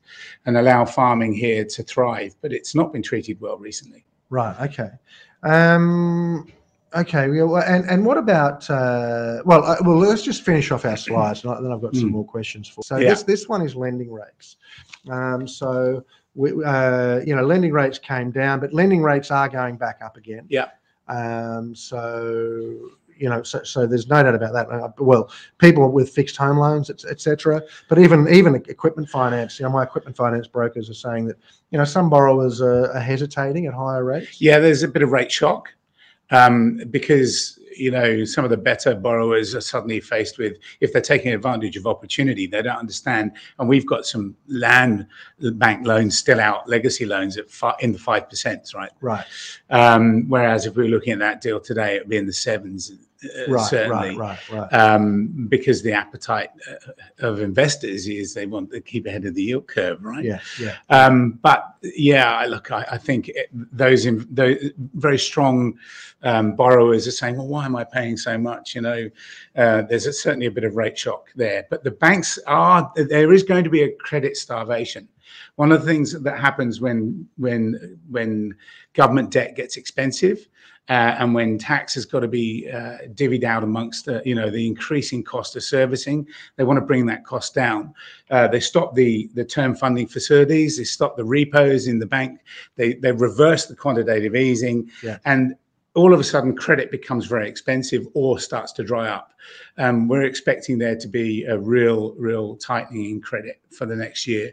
[0.46, 4.56] and allow farming here to thrive but it's not been treated well recently Right.
[4.62, 4.90] Okay.
[5.42, 6.46] Um,
[6.94, 7.28] okay.
[7.30, 8.68] Well, and and what about?
[8.70, 12.08] Uh, well, uh, well, let's just finish off our slides, and then I've got some
[12.08, 12.12] Mm.
[12.12, 12.82] more questions for.
[12.82, 13.10] So Yeah.
[13.10, 14.56] this this one is lending rates.
[15.10, 19.76] Um, so we, uh, you know, lending rates came down, but lending rates are going
[19.76, 20.46] back up again.
[20.48, 20.68] Yeah.
[21.08, 24.94] Um, so you know, so, so there's no doubt about that.
[24.98, 27.62] Well, people with fixed home loans, etc.
[27.88, 31.36] But even even equipment finance, you know, my equipment finance brokers are saying that
[31.70, 34.40] you know some borrowers are, are hesitating at higher rates.
[34.40, 35.68] yeah there's a bit of rate shock
[36.90, 41.32] because you know some of the better borrowers are suddenly faced with if they're taking
[41.32, 43.32] advantage of opportunity they don't understand.
[43.58, 45.06] And we've got some land
[45.40, 48.90] bank loans still out legacy loans at fi- in the 5% right?
[49.00, 49.24] Right.
[49.70, 52.32] Um, whereas if we were looking at that deal today, it would be in the
[52.32, 52.92] sevens
[53.48, 54.16] Right, certainly.
[54.16, 54.72] right, right, right.
[54.72, 59.42] Um, because the appetite uh, of investors is they want to keep ahead of the
[59.42, 60.24] yield curve, right?
[60.24, 60.76] yeah, yeah.
[60.90, 64.56] Um, but yeah, look, I, I think it, those in, those
[64.94, 65.78] very strong
[66.22, 69.10] um, borrowers are saying, "Well, why am I paying so much?" You know,
[69.56, 71.66] uh, there's a, certainly a bit of rate shock there.
[71.70, 75.08] But the banks are there is going to be a credit starvation.
[75.56, 78.56] One of the things that happens when when when
[78.94, 80.48] government debt gets expensive.
[80.88, 84.50] Uh, and when tax has got to be uh, divvied out amongst the, you know
[84.50, 87.94] the increasing cost of servicing, they want to bring that cost down.
[88.30, 90.76] Uh, they stop the the term funding facilities.
[90.76, 92.40] They stop the repos in the bank.
[92.74, 95.18] They they reverse the quantitative easing, Yeah.
[95.24, 95.54] and
[95.94, 99.31] all of a sudden credit becomes very expensive or starts to dry up.
[99.78, 104.26] Um, we're expecting there to be a real real tightening in credit for the next
[104.26, 104.52] year,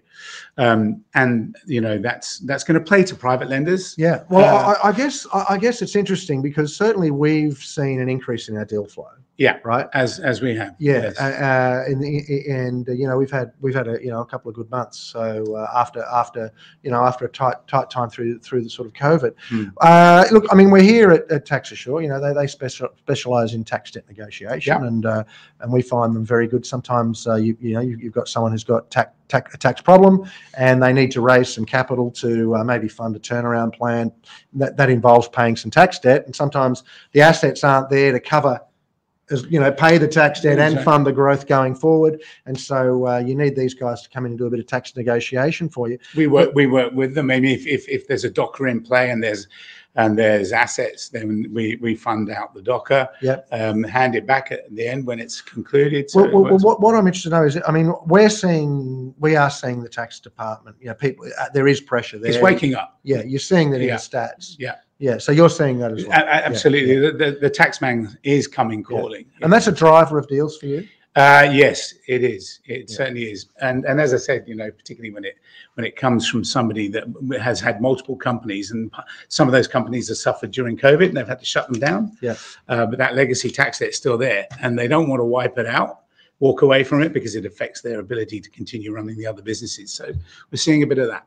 [0.57, 3.95] um, and you know that's that's going to play to private lenders.
[3.97, 4.23] Yeah.
[4.29, 8.49] Well, Uh, I, I guess I guess it's interesting because certainly we've seen an increase
[8.49, 9.09] in our deal flow.
[9.37, 9.57] Yeah.
[9.63, 9.87] Right.
[9.93, 10.75] As as we have.
[10.79, 11.03] Yeah.
[11.03, 11.17] Yes.
[11.17, 14.25] Uh, uh, and and uh, you know we've had we've had a you know a
[14.25, 14.99] couple of good months.
[14.99, 16.51] So uh, after after
[16.83, 19.33] you know after a tight tight time through through the sort of COVID.
[19.79, 22.01] Uh, look, I mean we're here at, at Tax Assure.
[22.01, 25.23] You know they they special, specialize in tax debt negotiation And uh,
[25.61, 26.65] and we find them very good.
[26.65, 29.79] Sometimes uh, you you know you, you've got someone who's got tax tax, a tax
[29.79, 34.11] problem and they need to raise some capital to uh, maybe fund a turnaround plan
[34.53, 38.59] that, that involves paying some tax debt and sometimes the assets aren't there to cover
[39.29, 43.07] as you know pay the tax debt and fund the growth going forward and so
[43.07, 45.69] uh, you need these guys to come in and do a bit of tax negotiation
[45.69, 47.27] for you we work we work with them.
[47.27, 49.47] Maybe if, if, if there's a DOCA in play and there's
[49.95, 53.47] and there's assets, then we, we fund out the DOCA, Yep.
[53.51, 56.09] um, hand it back at the end when it's concluded.
[56.09, 59.35] So well, well, what, what i'm interested to know is i mean we're seeing we
[59.35, 62.75] are seeing the tax department you know people uh, there is pressure there it's waking
[62.75, 62.99] up.
[63.03, 64.75] yeah you're seeing that in the stats Yeah.
[64.99, 66.99] yeah so you're seeing that as well a- absolutely.
[66.99, 69.25] The, the, the tax man is coming calling.
[69.41, 70.87] and that's a driver of deals for you
[71.19, 72.61] Uh, yes, it is.
[72.65, 72.95] It Yeah.
[72.95, 73.47] certainly is.
[73.61, 75.35] And and as I said, you know, particularly when it
[75.73, 77.03] when it comes from somebody that
[77.41, 78.89] has had multiple companies, and
[79.27, 82.17] some of those companies have suffered during COVID, and they've had to shut them down.
[82.21, 82.35] Yeah.
[82.69, 85.57] Uh, but that legacy tax debt is still there, and they don't want to wipe
[85.57, 86.03] it out,
[86.39, 89.91] walk away from it because it affects their ability to continue running the other businesses.
[89.91, 90.05] So
[90.51, 91.25] we're seeing a bit of that.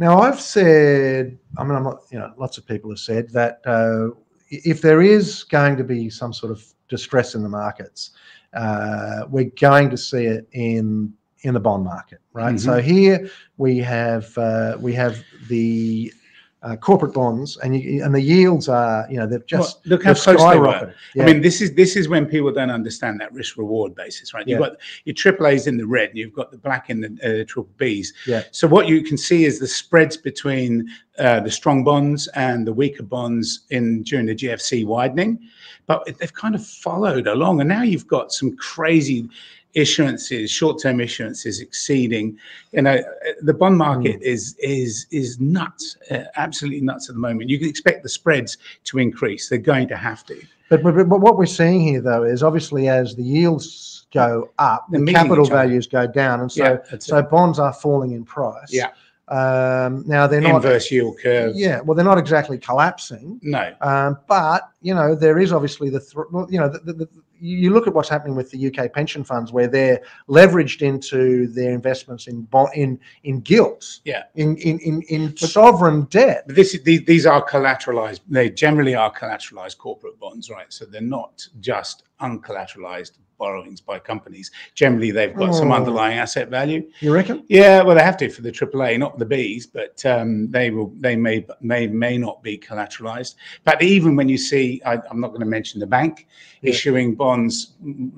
[0.00, 3.60] Now, I've said, I mean, I'm not, you know, lots of people have said that
[3.64, 4.08] uh,
[4.50, 8.10] if there is going to be some sort of distress in the markets,
[8.54, 12.58] uh, we're going to see it in in the bond market, right?
[12.58, 16.12] So here we have uh, we have the
[16.62, 20.04] uh, corporate bonds, and you, and the yields are, you know, they've just Well, look
[20.04, 20.92] how close they were.
[21.14, 21.22] Yeah.
[21.22, 24.46] I mean, this is this is when people don't understand that risk reward basis, right?
[24.46, 24.68] You've Yeah.
[24.70, 27.44] got your triple A's in the red, and you've got the black in the uh,
[27.44, 28.12] triple B's.
[28.26, 28.42] Yeah.
[28.50, 32.72] So what you can see is the spreads between uh, the strong bonds and the
[32.72, 35.38] weaker bonds in during the GFC widening,
[35.86, 39.28] but they've kind of followed along, and now you've got some crazy
[39.74, 42.38] issuances, short-term issuances exceeding.
[42.72, 43.02] You know,
[43.42, 47.50] the bond market is is is nuts, uh, absolutely nuts at the moment.
[47.50, 50.40] You can expect the spreads to increase; they're going to have to.
[50.68, 54.86] But, but, but what we're seeing here, though, is obviously as the yields go up,
[54.90, 57.30] the capital values go down, and so Yeah, so it.
[57.30, 58.70] bonds are falling in price.
[58.70, 58.90] Yeah.
[59.28, 60.56] Um, now they're not.
[60.56, 61.52] inverse yield curve.
[61.54, 61.80] Yeah.
[61.80, 66.46] Well, they're not exactly collapsing, No, um, but you know there is obviously the well,
[66.50, 67.08] you know the, the, the,
[67.40, 71.72] you look at what's happening with the UK pension funds where they're leveraged into their
[71.72, 74.00] investments in bond in in gilts.
[74.04, 74.24] Yeah.
[74.34, 76.44] In in in, in sovereign debt.
[76.46, 78.20] but this is these, these are collateralized.
[78.28, 80.72] They generally are collateralized corporate bonds, right?
[80.72, 84.50] So they're not just uncollateralized borrowings by companies.
[84.74, 85.76] Generally, they've got some Oh.
[85.76, 86.82] underlying asset value.
[86.98, 87.44] You reckon?
[87.48, 90.92] Yeah, well, they have to for the AAA, not the Bs, but um, they will.
[90.98, 93.36] They may may may not be collateralized.
[93.62, 96.26] But even when you see, I, I'm not going to mention the bank
[96.62, 96.70] Yeah.
[96.70, 97.74] issuing bonds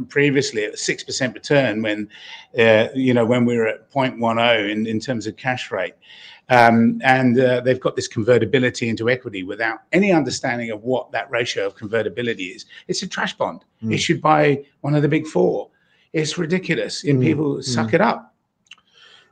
[0.09, 2.09] previously at six percent return, when
[2.59, 5.95] uh, you know when we were at 0.10 in in terms of cash rate.
[6.51, 11.31] Um, and uh, they've got this convertibility into equity without any understanding of what that
[11.31, 12.67] ratio of convertibility is.
[12.89, 13.93] It's a trash bond Mm.
[13.93, 15.71] issued by one of the big four.
[16.13, 18.35] It's ridiculous, and Mm, people suck it up.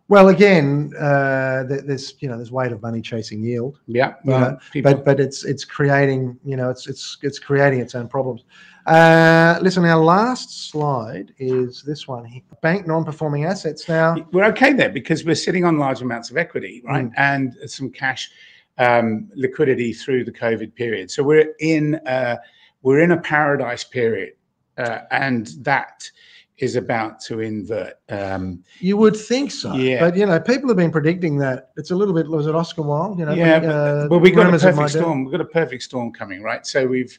[0.09, 3.79] Well, again, uh, there's you know there's weight of money chasing yield.
[3.87, 7.95] Yeah, You know, but but it's it's creating you know it's it's it's creating its
[7.95, 8.45] own problems.
[8.89, 12.41] Uh, listen, our last slide is this one: here.
[12.63, 13.87] bank non-performing assets.
[13.87, 17.13] Now, we're okay there because we're sitting on large amounts of equity, right, Mm.
[17.19, 18.31] and some cash
[18.79, 21.11] um, liquidity through the COVID period.
[21.11, 22.37] So we're in uh,
[22.81, 24.33] we're in a paradise period,
[24.79, 26.11] uh, and that
[26.57, 27.95] is about to invert.
[28.09, 30.01] Um, you would think so, Yeah.
[30.01, 31.73] but you know people have been predicting that.
[31.77, 33.19] It's a little bit was it Oscar Wilde?
[33.19, 35.25] You know, yeah, uh, but, well, we got a perfect storm.
[35.25, 36.67] We've got a perfect storm coming, right?
[36.67, 37.19] So we've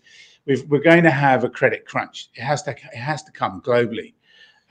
[0.50, 2.30] we've, we're going to have a credit crunch.
[2.36, 4.14] It has to it has to come globally.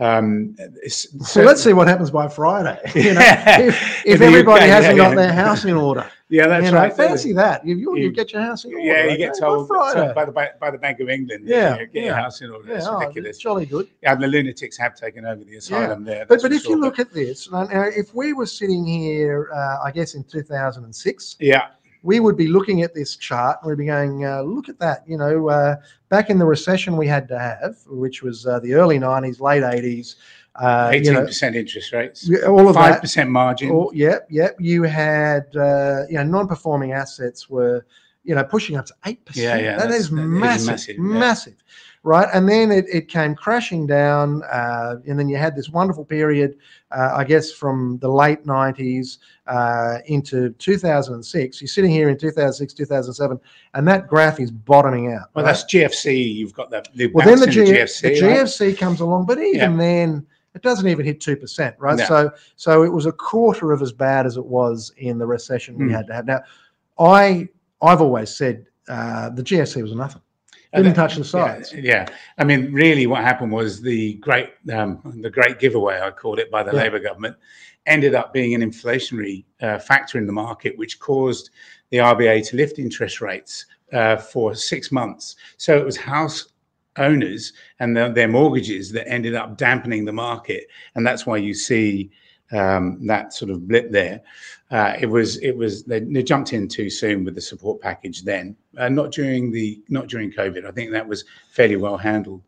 [0.01, 0.55] Um,
[0.87, 2.79] So let's see what happens by Friday.
[2.95, 3.61] You know, Yeah.
[3.63, 5.23] if, if everybody UK, hasn't yeah, got yeah.
[5.23, 6.93] their house in order, Yeah, that's you know, right.
[6.95, 7.67] fancy that.
[7.67, 8.85] You, you, you get your house in order.
[8.87, 10.13] Yeah, you okay, get by told Friday.
[10.15, 11.43] by the by the Bank of England.
[11.49, 12.69] Yeah, you get your house in order.
[12.69, 13.39] yeah, It's oh, ridiculous.
[13.39, 13.89] jolly good.
[14.05, 16.27] Yeah, the lunatics have taken over the asylum there.
[16.27, 17.49] But but if you look at this,
[18.03, 21.69] if we were sitting here, uh, I guess in 2006, yeah,
[22.03, 25.03] we would be looking at this chart and we'd be going, uh, look at that.
[25.07, 25.77] You know, uh,
[26.09, 29.63] back in the recession we had to have, which was uh, the early 90s, late
[29.63, 30.17] 80s.
[30.55, 33.01] Uh, you eighteen know, percent interest rates, all of five that.
[33.01, 33.71] percent margin.
[33.71, 34.57] Oh, yep, yep.
[34.59, 37.87] You had, uh, you know, non-performing assets were,
[38.25, 39.45] you know, pushing up to eight percent.
[39.63, 41.63] Yeah, yeah, that is massive, massive, massive, yeah.
[42.03, 42.29] Right?
[42.33, 46.57] And then it, it came crashing down, uh, and then you had this wonderful period,
[46.91, 51.61] uh, I guess, from the late '90s uh, into 2006.
[51.61, 53.41] You're sitting here in 2006, 2007,
[53.75, 55.29] and that graph is bottoming out.
[55.35, 55.51] Well, right?
[55.53, 56.35] that's GFC.
[56.35, 56.89] You've got that.
[56.95, 58.61] the well, then the, G- in the GFC.
[58.69, 58.79] right?
[58.79, 61.97] Comes along, but even then, it doesn't even hit two percent, right?
[61.99, 62.05] No.
[62.05, 65.77] So, so it was a quarter of as bad as it was in the recession
[65.79, 65.91] we Hmm.
[65.91, 66.27] had to have.
[66.27, 66.41] Now,
[66.99, 67.49] I
[67.81, 70.23] I've always said uh, the GFC was nothing.
[70.75, 71.73] Didn't touch the sides.
[71.73, 76.11] Yeah, yeah, I mean, really, what happened was the great, um, the great giveaway, I
[76.11, 76.83] called it, by the Yeah.
[76.83, 77.37] Labour government,
[77.87, 81.51] ended up being an inflationary uh, factor in the market, which caused
[81.91, 85.37] the RBA to lift interest rates uh, for six months.
[85.57, 86.49] So it was house
[86.99, 91.55] owners and their, their mortgages that ended up dampening the market, and that's why you
[91.55, 92.11] see
[92.53, 94.21] um, that sort of blip there.
[94.71, 98.23] Uh, it was it was they, they jumped in too soon with the support package
[98.23, 100.67] then, uh, not during the not during COVID.
[100.67, 102.43] I think that was fairly well handled,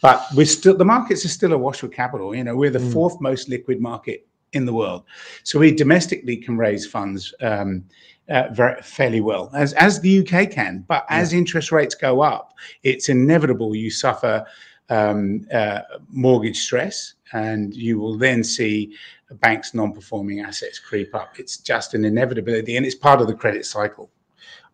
[0.00, 2.34] but we're still the markets are still awash with capital.
[2.34, 2.92] You know, we're the Mm.
[2.92, 5.04] fourth most liquid market in the world,
[5.42, 7.34] so we domestically can raise funds.
[7.42, 7.84] Um,
[8.28, 12.54] uh, very fairly well as as the UK can, but as interest rates go up,
[12.82, 14.44] it's inevitable you suffer
[14.88, 18.94] um, uh, mortgage stress, and you will then see
[19.34, 21.38] banks' non-performing assets creep up.
[21.38, 24.10] It's just an inevitability, and it's part of the credit cycle.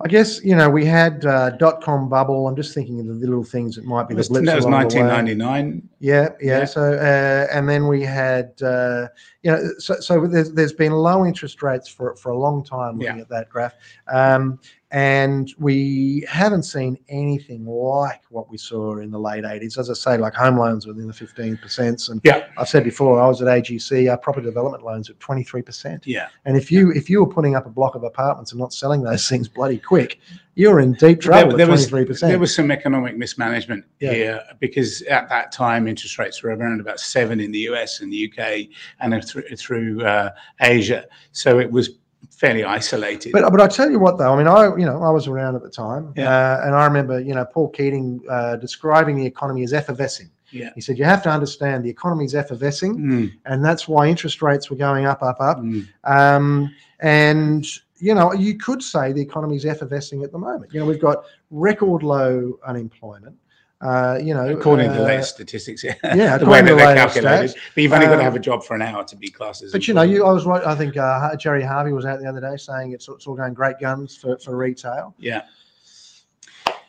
[0.04, 2.48] I guess you know we had uh, dot com bubble.
[2.48, 4.88] I'm just thinking of the little things that might be the blips that was along
[4.88, 5.02] the way.
[5.02, 5.88] 1999.
[6.00, 6.58] Yeah, yeah.
[6.58, 6.64] Yeah.
[6.64, 9.06] So, uh, and then we had, uh,
[9.42, 12.98] you know, so, so there's, there's been low interest rates for, for a long time
[12.98, 13.22] looking Yeah.
[13.22, 13.74] at that graph.
[14.12, 14.58] Um,
[14.92, 19.78] and we haven't seen anything like what we saw in the late 80s.
[19.78, 22.10] As I say, like home loans within the 15%.
[22.10, 22.44] And Yeah.
[22.58, 26.02] I've said before, I was at AGC, our property development loans at 23%.
[26.04, 28.74] Yeah, And if you if you were putting up a block of apartments and not
[28.74, 30.20] selling those things bloody quick,
[30.56, 32.20] you're in deep trouble there at was- 23%.
[32.28, 34.12] there was some economic mismanagement Yeah.
[34.12, 38.12] here because at that time interest rates were around about seven in the US and
[38.12, 38.68] the UK
[39.00, 41.06] and through, through uh, Asia.
[41.32, 41.98] So it was
[42.36, 43.32] fairly isolated.
[43.32, 45.54] But but I tell you what though, I mean, I you know I was around
[45.56, 46.30] at the time, Yeah.
[46.30, 50.30] uh, and I remember you know Paul Keating uh, describing the economy as effervescing.
[50.50, 50.70] yeah.
[50.74, 54.42] He said you have to understand the economy is effervescing, Mm, and that's why interest
[54.42, 55.58] rates were going up, up, up.
[55.58, 55.86] mm.
[56.04, 57.64] Um, and
[57.98, 60.72] you know you could say the economy is effervescing at the moment.
[60.72, 63.36] You know we've got record low unemployment.
[63.82, 66.76] Uh, you know, According to the uh, latest statistics, yeah, yeah, the way that to
[66.76, 67.50] they're calculated.
[67.50, 67.60] stats.
[67.74, 69.62] But you've only got to Um, have a job for an hour to be classed
[69.62, 69.72] as.
[69.72, 70.64] But you know, you, I was right.
[70.64, 73.54] I think uh, Gerry Harvey was out the other day saying it's, it's all going
[73.54, 75.14] great guns for, for retail.
[75.18, 75.42] Yeah.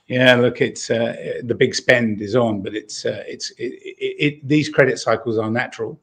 [0.08, 4.16] Yeah, look, it's uh, the big spend is on, but it's uh, it's it, it,
[4.26, 6.00] it these credit cycles are natural.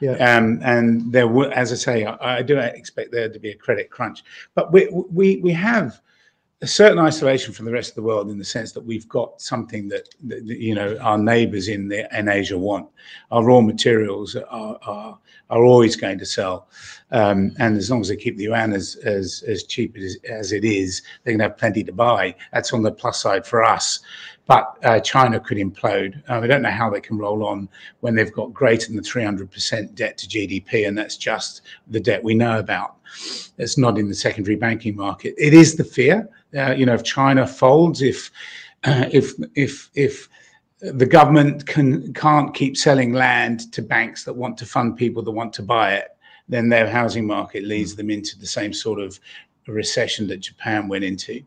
[0.00, 0.12] Yeah.
[0.16, 3.54] Um, and there will, as I say, I, I do expect there to be a
[3.56, 6.00] credit crunch, but we we we have
[6.64, 9.38] a certain isolation from the rest of the world in the sense that we've got
[9.38, 12.88] something that, that you know our neighbours in the in Asia want.
[13.30, 15.18] Our raw materials are are,
[15.50, 16.68] are always going to sell,
[17.14, 20.50] um, and as long as they keep the yuan as as, as cheap as, as
[20.52, 22.34] it is, they're going to have plenty to buy.
[22.52, 24.00] That's on the plus side for us.
[24.46, 26.20] But uh, China could implode.
[26.28, 27.68] Uh, I don't know how they can roll on
[28.00, 32.34] when they've got greater than 300% debt to GDP, and that's just the debt we
[32.34, 32.96] know about.
[33.58, 35.34] It's not in the secondary banking market.
[35.38, 36.28] It is the fear.
[36.56, 38.30] Uh, you know, if China folds, if
[38.82, 40.28] uh, if if if
[40.80, 45.30] the government can can't keep selling land to banks that want to fund people that
[45.30, 46.13] want to buy it,
[46.48, 49.18] then their housing market leads them into the same sort of
[49.66, 51.42] recession that Japan went into.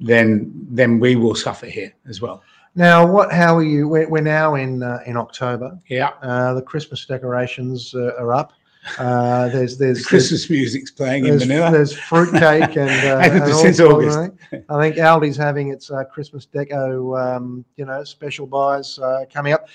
[0.00, 2.42] Then then we will suffer here as well.
[2.74, 3.32] Now, what?
[3.32, 3.88] How are you?
[3.88, 5.78] We're, we're now in uh, in October.
[5.88, 8.52] Yeah, Uh, the Christmas decorations uh, are up.
[8.98, 11.70] Uh, there's there's the Christmas music's playing in Manila.
[11.70, 14.30] there's fruitcake and, uh, And since August.
[14.68, 19.54] I think Aldi's having its uh, Christmas deco, um, you know, special buys uh, coming
[19.54, 19.68] up.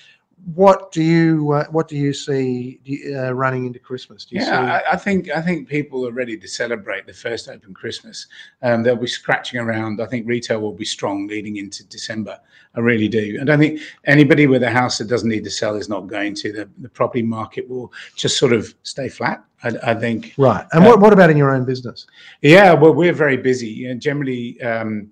[0.56, 2.80] What do you uh, what do you see
[3.16, 4.26] uh, running into Christmas?
[4.26, 7.48] Do you Yeah, I, I think I think people are ready to celebrate the first
[7.48, 8.28] open Christmas.
[8.64, 10.02] Um, they'll be scratching around.
[10.02, 12.40] I think retail will be strong leading into December.
[12.74, 13.38] I really do.
[13.40, 16.34] And I think anybody with a house that doesn't need to sell is not going
[16.36, 16.54] to.
[16.54, 19.44] The, the property market will just sort of stay flat.
[19.64, 20.34] I, I think.
[20.38, 20.66] right.
[20.72, 22.08] And Uh, what, what about in your own business?
[22.42, 23.88] Yeah, well, we're very busy.
[23.88, 25.12] And generally, um,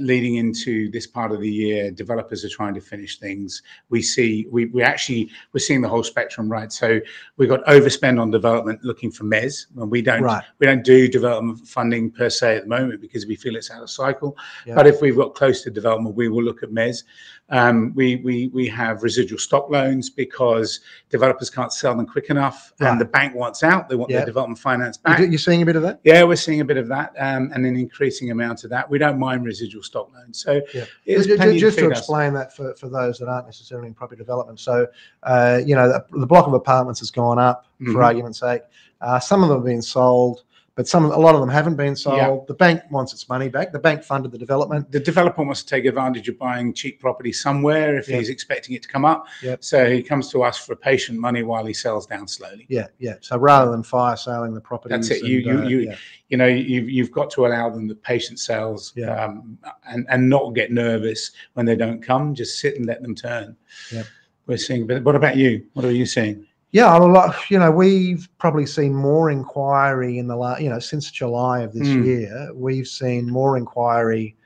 [0.00, 3.62] leading into this part of the year, developers are trying to finish things.
[3.88, 6.72] We see, we, we actually, we're seeing the whole spectrum, right?
[6.72, 7.00] So
[7.36, 10.42] we've got overspend on development looking for MES, and we don't, Right.
[10.58, 13.82] we don't do development funding per se at the moment because we feel it's out
[13.82, 14.36] of cycle.
[14.66, 14.74] Yeah.
[14.74, 17.04] But if we've got close to development, we will look at MES.
[17.48, 20.80] Um, we, we, we have residual stock loans because
[21.10, 22.90] developers can't sell them quick enough Right.
[22.90, 23.88] and the bank wants out.
[23.88, 24.18] They want Yeah.
[24.18, 25.20] their development finance back.
[25.20, 26.00] You're seeing a bit of that?
[26.02, 28.90] Yeah, we're seeing a bit of that, um, and an increasing amount of that.
[28.90, 30.86] We don't mind residual stock loans, so Yeah.
[31.06, 31.98] there's Ju- ju- just to us.
[31.98, 34.58] explain that for, for those that aren't necessarily in property development.
[34.58, 34.88] So,
[35.22, 38.04] uh, you know, the, the block of apartments has gone up for Mhm.
[38.04, 38.62] argument's sake.
[39.00, 40.42] Uh, some of them have been sold,
[40.76, 42.18] but some, a lot of them haven't been sold.
[42.18, 42.36] Yeah.
[42.46, 43.72] The bank wants its money back.
[43.72, 44.92] The bank funded the development.
[44.92, 48.18] The developer wants to take advantage of buying cheap property somewhere if Yeah.
[48.18, 49.24] he's expecting it to come up.
[49.42, 49.56] Yeah.
[49.60, 52.66] So he comes to us for patient money while he sells down slowly.
[52.68, 53.14] Yeah, yeah.
[53.22, 55.24] So rather than fire selling the property, That's it.
[55.24, 55.96] You- you- uh, you- yeah.
[56.28, 59.14] You know, you've, you've got to allow them the patient sales Yeah.
[59.24, 59.56] um,
[59.88, 62.34] and, and not get nervous when they don't come.
[62.34, 63.56] Just sit and let them turn.
[63.90, 64.02] Yeah.
[64.46, 65.64] We're seeing, but what about you?
[65.72, 66.46] What are you seeing?
[66.76, 67.34] Yeah, a lot.
[67.50, 71.72] You know, we've probably seen more inquiry in the last, you know, since July of
[71.72, 72.04] this Mm.
[72.04, 72.50] year.
[72.54, 74.36] We've seen more inquiry,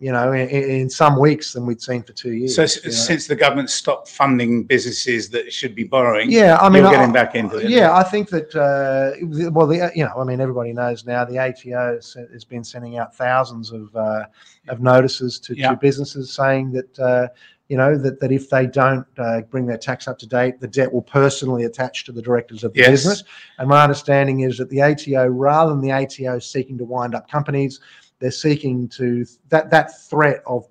[0.00, 2.56] you know, in, in some weeks than we'd seen for two years.
[2.56, 2.90] So you s- know.
[2.90, 6.96] since the government stopped funding businesses that should be borrowing, yeah, I mean, you're I-
[6.96, 7.70] getting back into it.
[7.70, 8.48] Yeah, I think that.
[8.54, 12.64] Uh, well, the, you know, I mean, everybody knows now the ATO has, has been
[12.64, 14.24] sending out thousands of uh,
[14.68, 15.70] of notices to, Yeah.
[15.70, 16.98] to businesses saying that.
[16.98, 17.28] Uh,
[17.68, 20.68] you know that, that if they don't uh, bring their tax up to date, the
[20.68, 22.90] debt will personally attach to the directors of the Yes.
[22.90, 23.24] business.
[23.58, 27.28] And my understanding is that the ATO, rather than the ATO seeking to wind up
[27.30, 27.80] companies,
[28.18, 30.66] they're seeking to that that threat of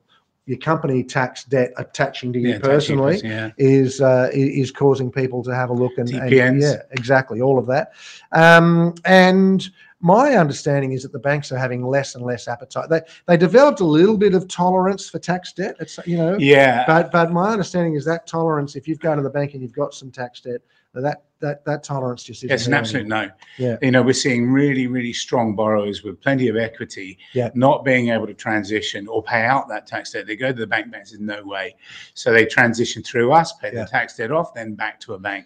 [0.48, 3.50] your company tax debt attaching to you Yeah, personally yeah.
[3.58, 7.66] is uh, is causing people to have a look and, and- yeah, exactly, all of
[7.68, 7.94] that.
[8.32, 9.68] Um, and
[10.02, 12.90] my understanding is that the banks are having less and less appetite.
[12.90, 15.76] They they developed a little bit of tolerance for tax debt.
[15.80, 19.24] It's you know, Yeah, but but my understanding is that tolerance, if you've gone to
[19.24, 20.62] the bank and you've got some tax debt,
[20.94, 22.54] that that that tolerance just isn't.
[22.54, 23.30] it's an absolute no.
[23.58, 23.78] Yeah.
[23.82, 27.50] You know, we're seeing really, really strong borrowers with plenty of equity Yeah.
[27.54, 30.28] not being able to transition or pay out that tax debt.
[30.28, 31.76] They go to the bank, bank says, no way.
[32.14, 33.84] So they transition through us, pay Yeah.
[33.84, 35.46] the tax debt off, then back to a bank.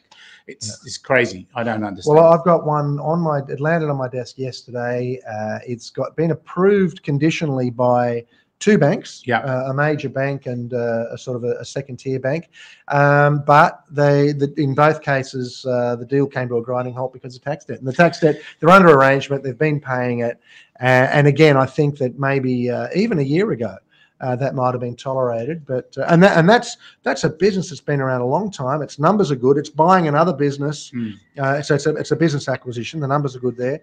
[0.52, 1.48] It's, it's crazy.
[1.56, 2.16] I don't understand.
[2.18, 3.40] Well, I've got one on my.
[3.48, 5.20] It landed on my desk yesterday.
[5.30, 8.26] Uh, it's got been approved conditionally by
[8.60, 9.40] two banks, Yeah.
[9.40, 12.50] uh, a major bank and uh, a sort of a, a second tier bank.
[12.90, 17.14] Um, but they, the, in both cases, uh, the deal came to a grinding halt
[17.14, 17.80] because of tax debt.
[17.80, 19.44] And the tax debt, they're under arrangement.
[19.44, 20.42] They've been paying it.
[20.82, 23.78] Uh, and again, I think that maybe uh, even a year ago.
[24.22, 27.70] Uh, that might have been tolerated, but uh, and that and that's that's a business
[27.70, 28.82] that's been around a long time.
[28.82, 29.58] Its numbers are good.
[29.58, 31.12] It's buying another business, Hmm.
[31.38, 33.00] uh, so it's a, it's a business acquisition.
[33.00, 33.80] The numbers are good there,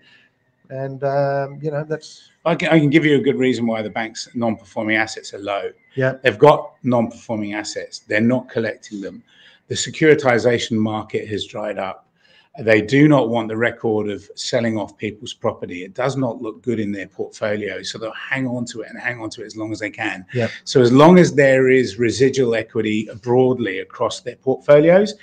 [0.68, 3.80] and um, you know that's I can, I can give you a good reason why
[3.80, 5.70] the bank's non-performing assets are low.
[5.94, 6.14] Yeah.
[6.22, 8.00] They've got non-performing assets.
[8.00, 9.22] They're not collecting them.
[9.68, 12.05] The securitization market has dried up.
[12.60, 15.84] They do not want the record of selling off people's property.
[15.84, 17.82] It does not look good in their portfolio.
[17.82, 19.90] So they'll hang on to it and hang on to it as long as they
[19.90, 20.24] can.
[20.32, 20.50] Yep.
[20.64, 25.14] So as long as there is residual equity broadly across their portfolios,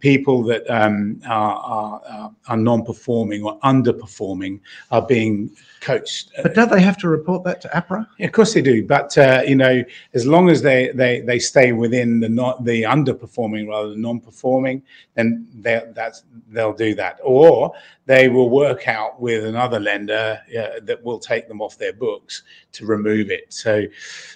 [0.00, 4.60] people that um, are, are, are- are non-performing or underperforming
[4.90, 6.30] are being coached.
[6.42, 8.06] But don't they have to report that to APRA?
[8.18, 11.38] Yeah, of course they do, but uh, you know, as long as they they they
[11.38, 14.82] stay within the not the underperforming rather than non-performing,
[15.14, 17.72] then they that's they'll do that, or
[18.08, 22.42] they will work out with another lender uh, that will take them off their books
[22.72, 23.52] to remove it.
[23.52, 23.84] So,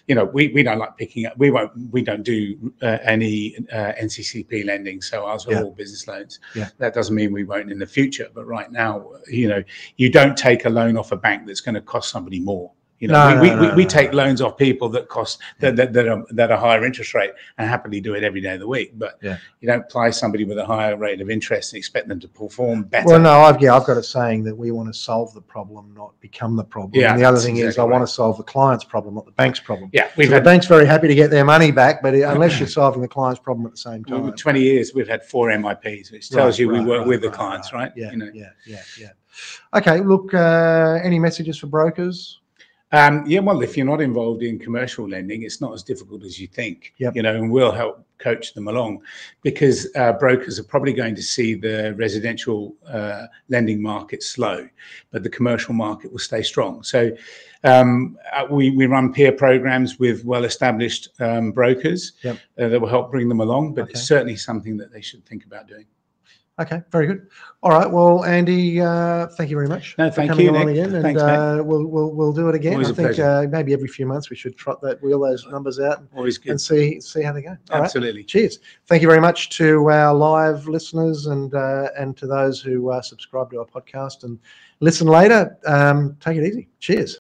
[0.08, 1.38] you know, we, we don't like picking up.
[1.38, 1.72] We won't.
[1.90, 5.62] We don't do uh, any uh, NCCP lending, so ours are Yeah.
[5.62, 6.38] all business loans.
[6.54, 6.68] Yeah.
[6.76, 9.62] That doesn't mean we won't in the future, but right now, you know,
[9.96, 12.72] you don't take a loan off a bank that's going to cost somebody more.
[13.02, 15.74] You know, No, we, no, we, no, we take loans off people that cost that,
[15.74, 18.60] that, that are that are higher interest rate and happily do it every day of
[18.60, 18.92] the week.
[18.96, 19.38] But Yeah.
[19.60, 22.84] you don't apply somebody with a higher rate of interest and expect them to perform
[22.84, 23.08] better.
[23.08, 25.92] Well, no, I've yeah, I've got a saying that we want to solve the problem,
[25.96, 26.92] not become the problem.
[26.94, 29.26] Yeah, and the other thing is, I exactly want to solve the client's problem, not
[29.26, 29.90] the bank's problem.
[29.92, 32.68] Yeah, we've the had bank's very happy to get their money back, but unless you're
[32.82, 34.36] solving the client's problem at the same well, time.
[34.36, 34.92] 20 years.
[34.94, 37.90] We've had four MIPs, which tells Right, you we right, work with the clients, right?
[37.96, 38.30] Yeah, You know.
[38.32, 39.08] yeah, yeah, yeah.
[39.74, 42.38] Okay, look, uh, any messages for brokers?
[42.92, 46.38] Um, yeah, well, if you're not involved in commercial lending, it's not as difficult as
[46.38, 46.92] you think.
[46.98, 47.16] Yep.
[47.16, 49.00] You know, and we'll help coach them along
[49.42, 54.68] because uh, brokers are probably going to see the residential uh, lending market slow,
[55.10, 56.82] but the commercial market will stay strong.
[56.82, 57.10] So
[57.64, 62.36] um, uh, we we run peer programs with well-established um, brokers Yep.
[62.58, 63.74] uh, that will help bring them along.
[63.74, 63.92] But Okay.
[63.92, 65.86] it's certainly something that they should think about doing.
[66.62, 67.28] Okay, very good.
[67.62, 67.88] All right.
[67.90, 69.96] Well, Andy, uh, thank you very much.
[69.98, 70.68] No, for thank coming you, Nick.
[70.68, 72.74] again, and Thanks, uh, we'll we'll we'll do it again.
[72.74, 75.78] Always I think uh, maybe every few months we should trot that wheel those numbers
[75.78, 76.50] out and, Always good.
[76.50, 77.50] and see see how they go.
[77.70, 77.84] All right.
[77.84, 78.24] Absolutely.
[78.24, 78.58] Cheers.
[78.86, 83.02] Thank you very much to our live listeners and uh, and to those who uh,
[83.02, 84.38] subscribe to our podcast and
[84.80, 85.56] listen later.
[85.66, 86.68] Um, take it easy.
[86.80, 87.18] Cheers.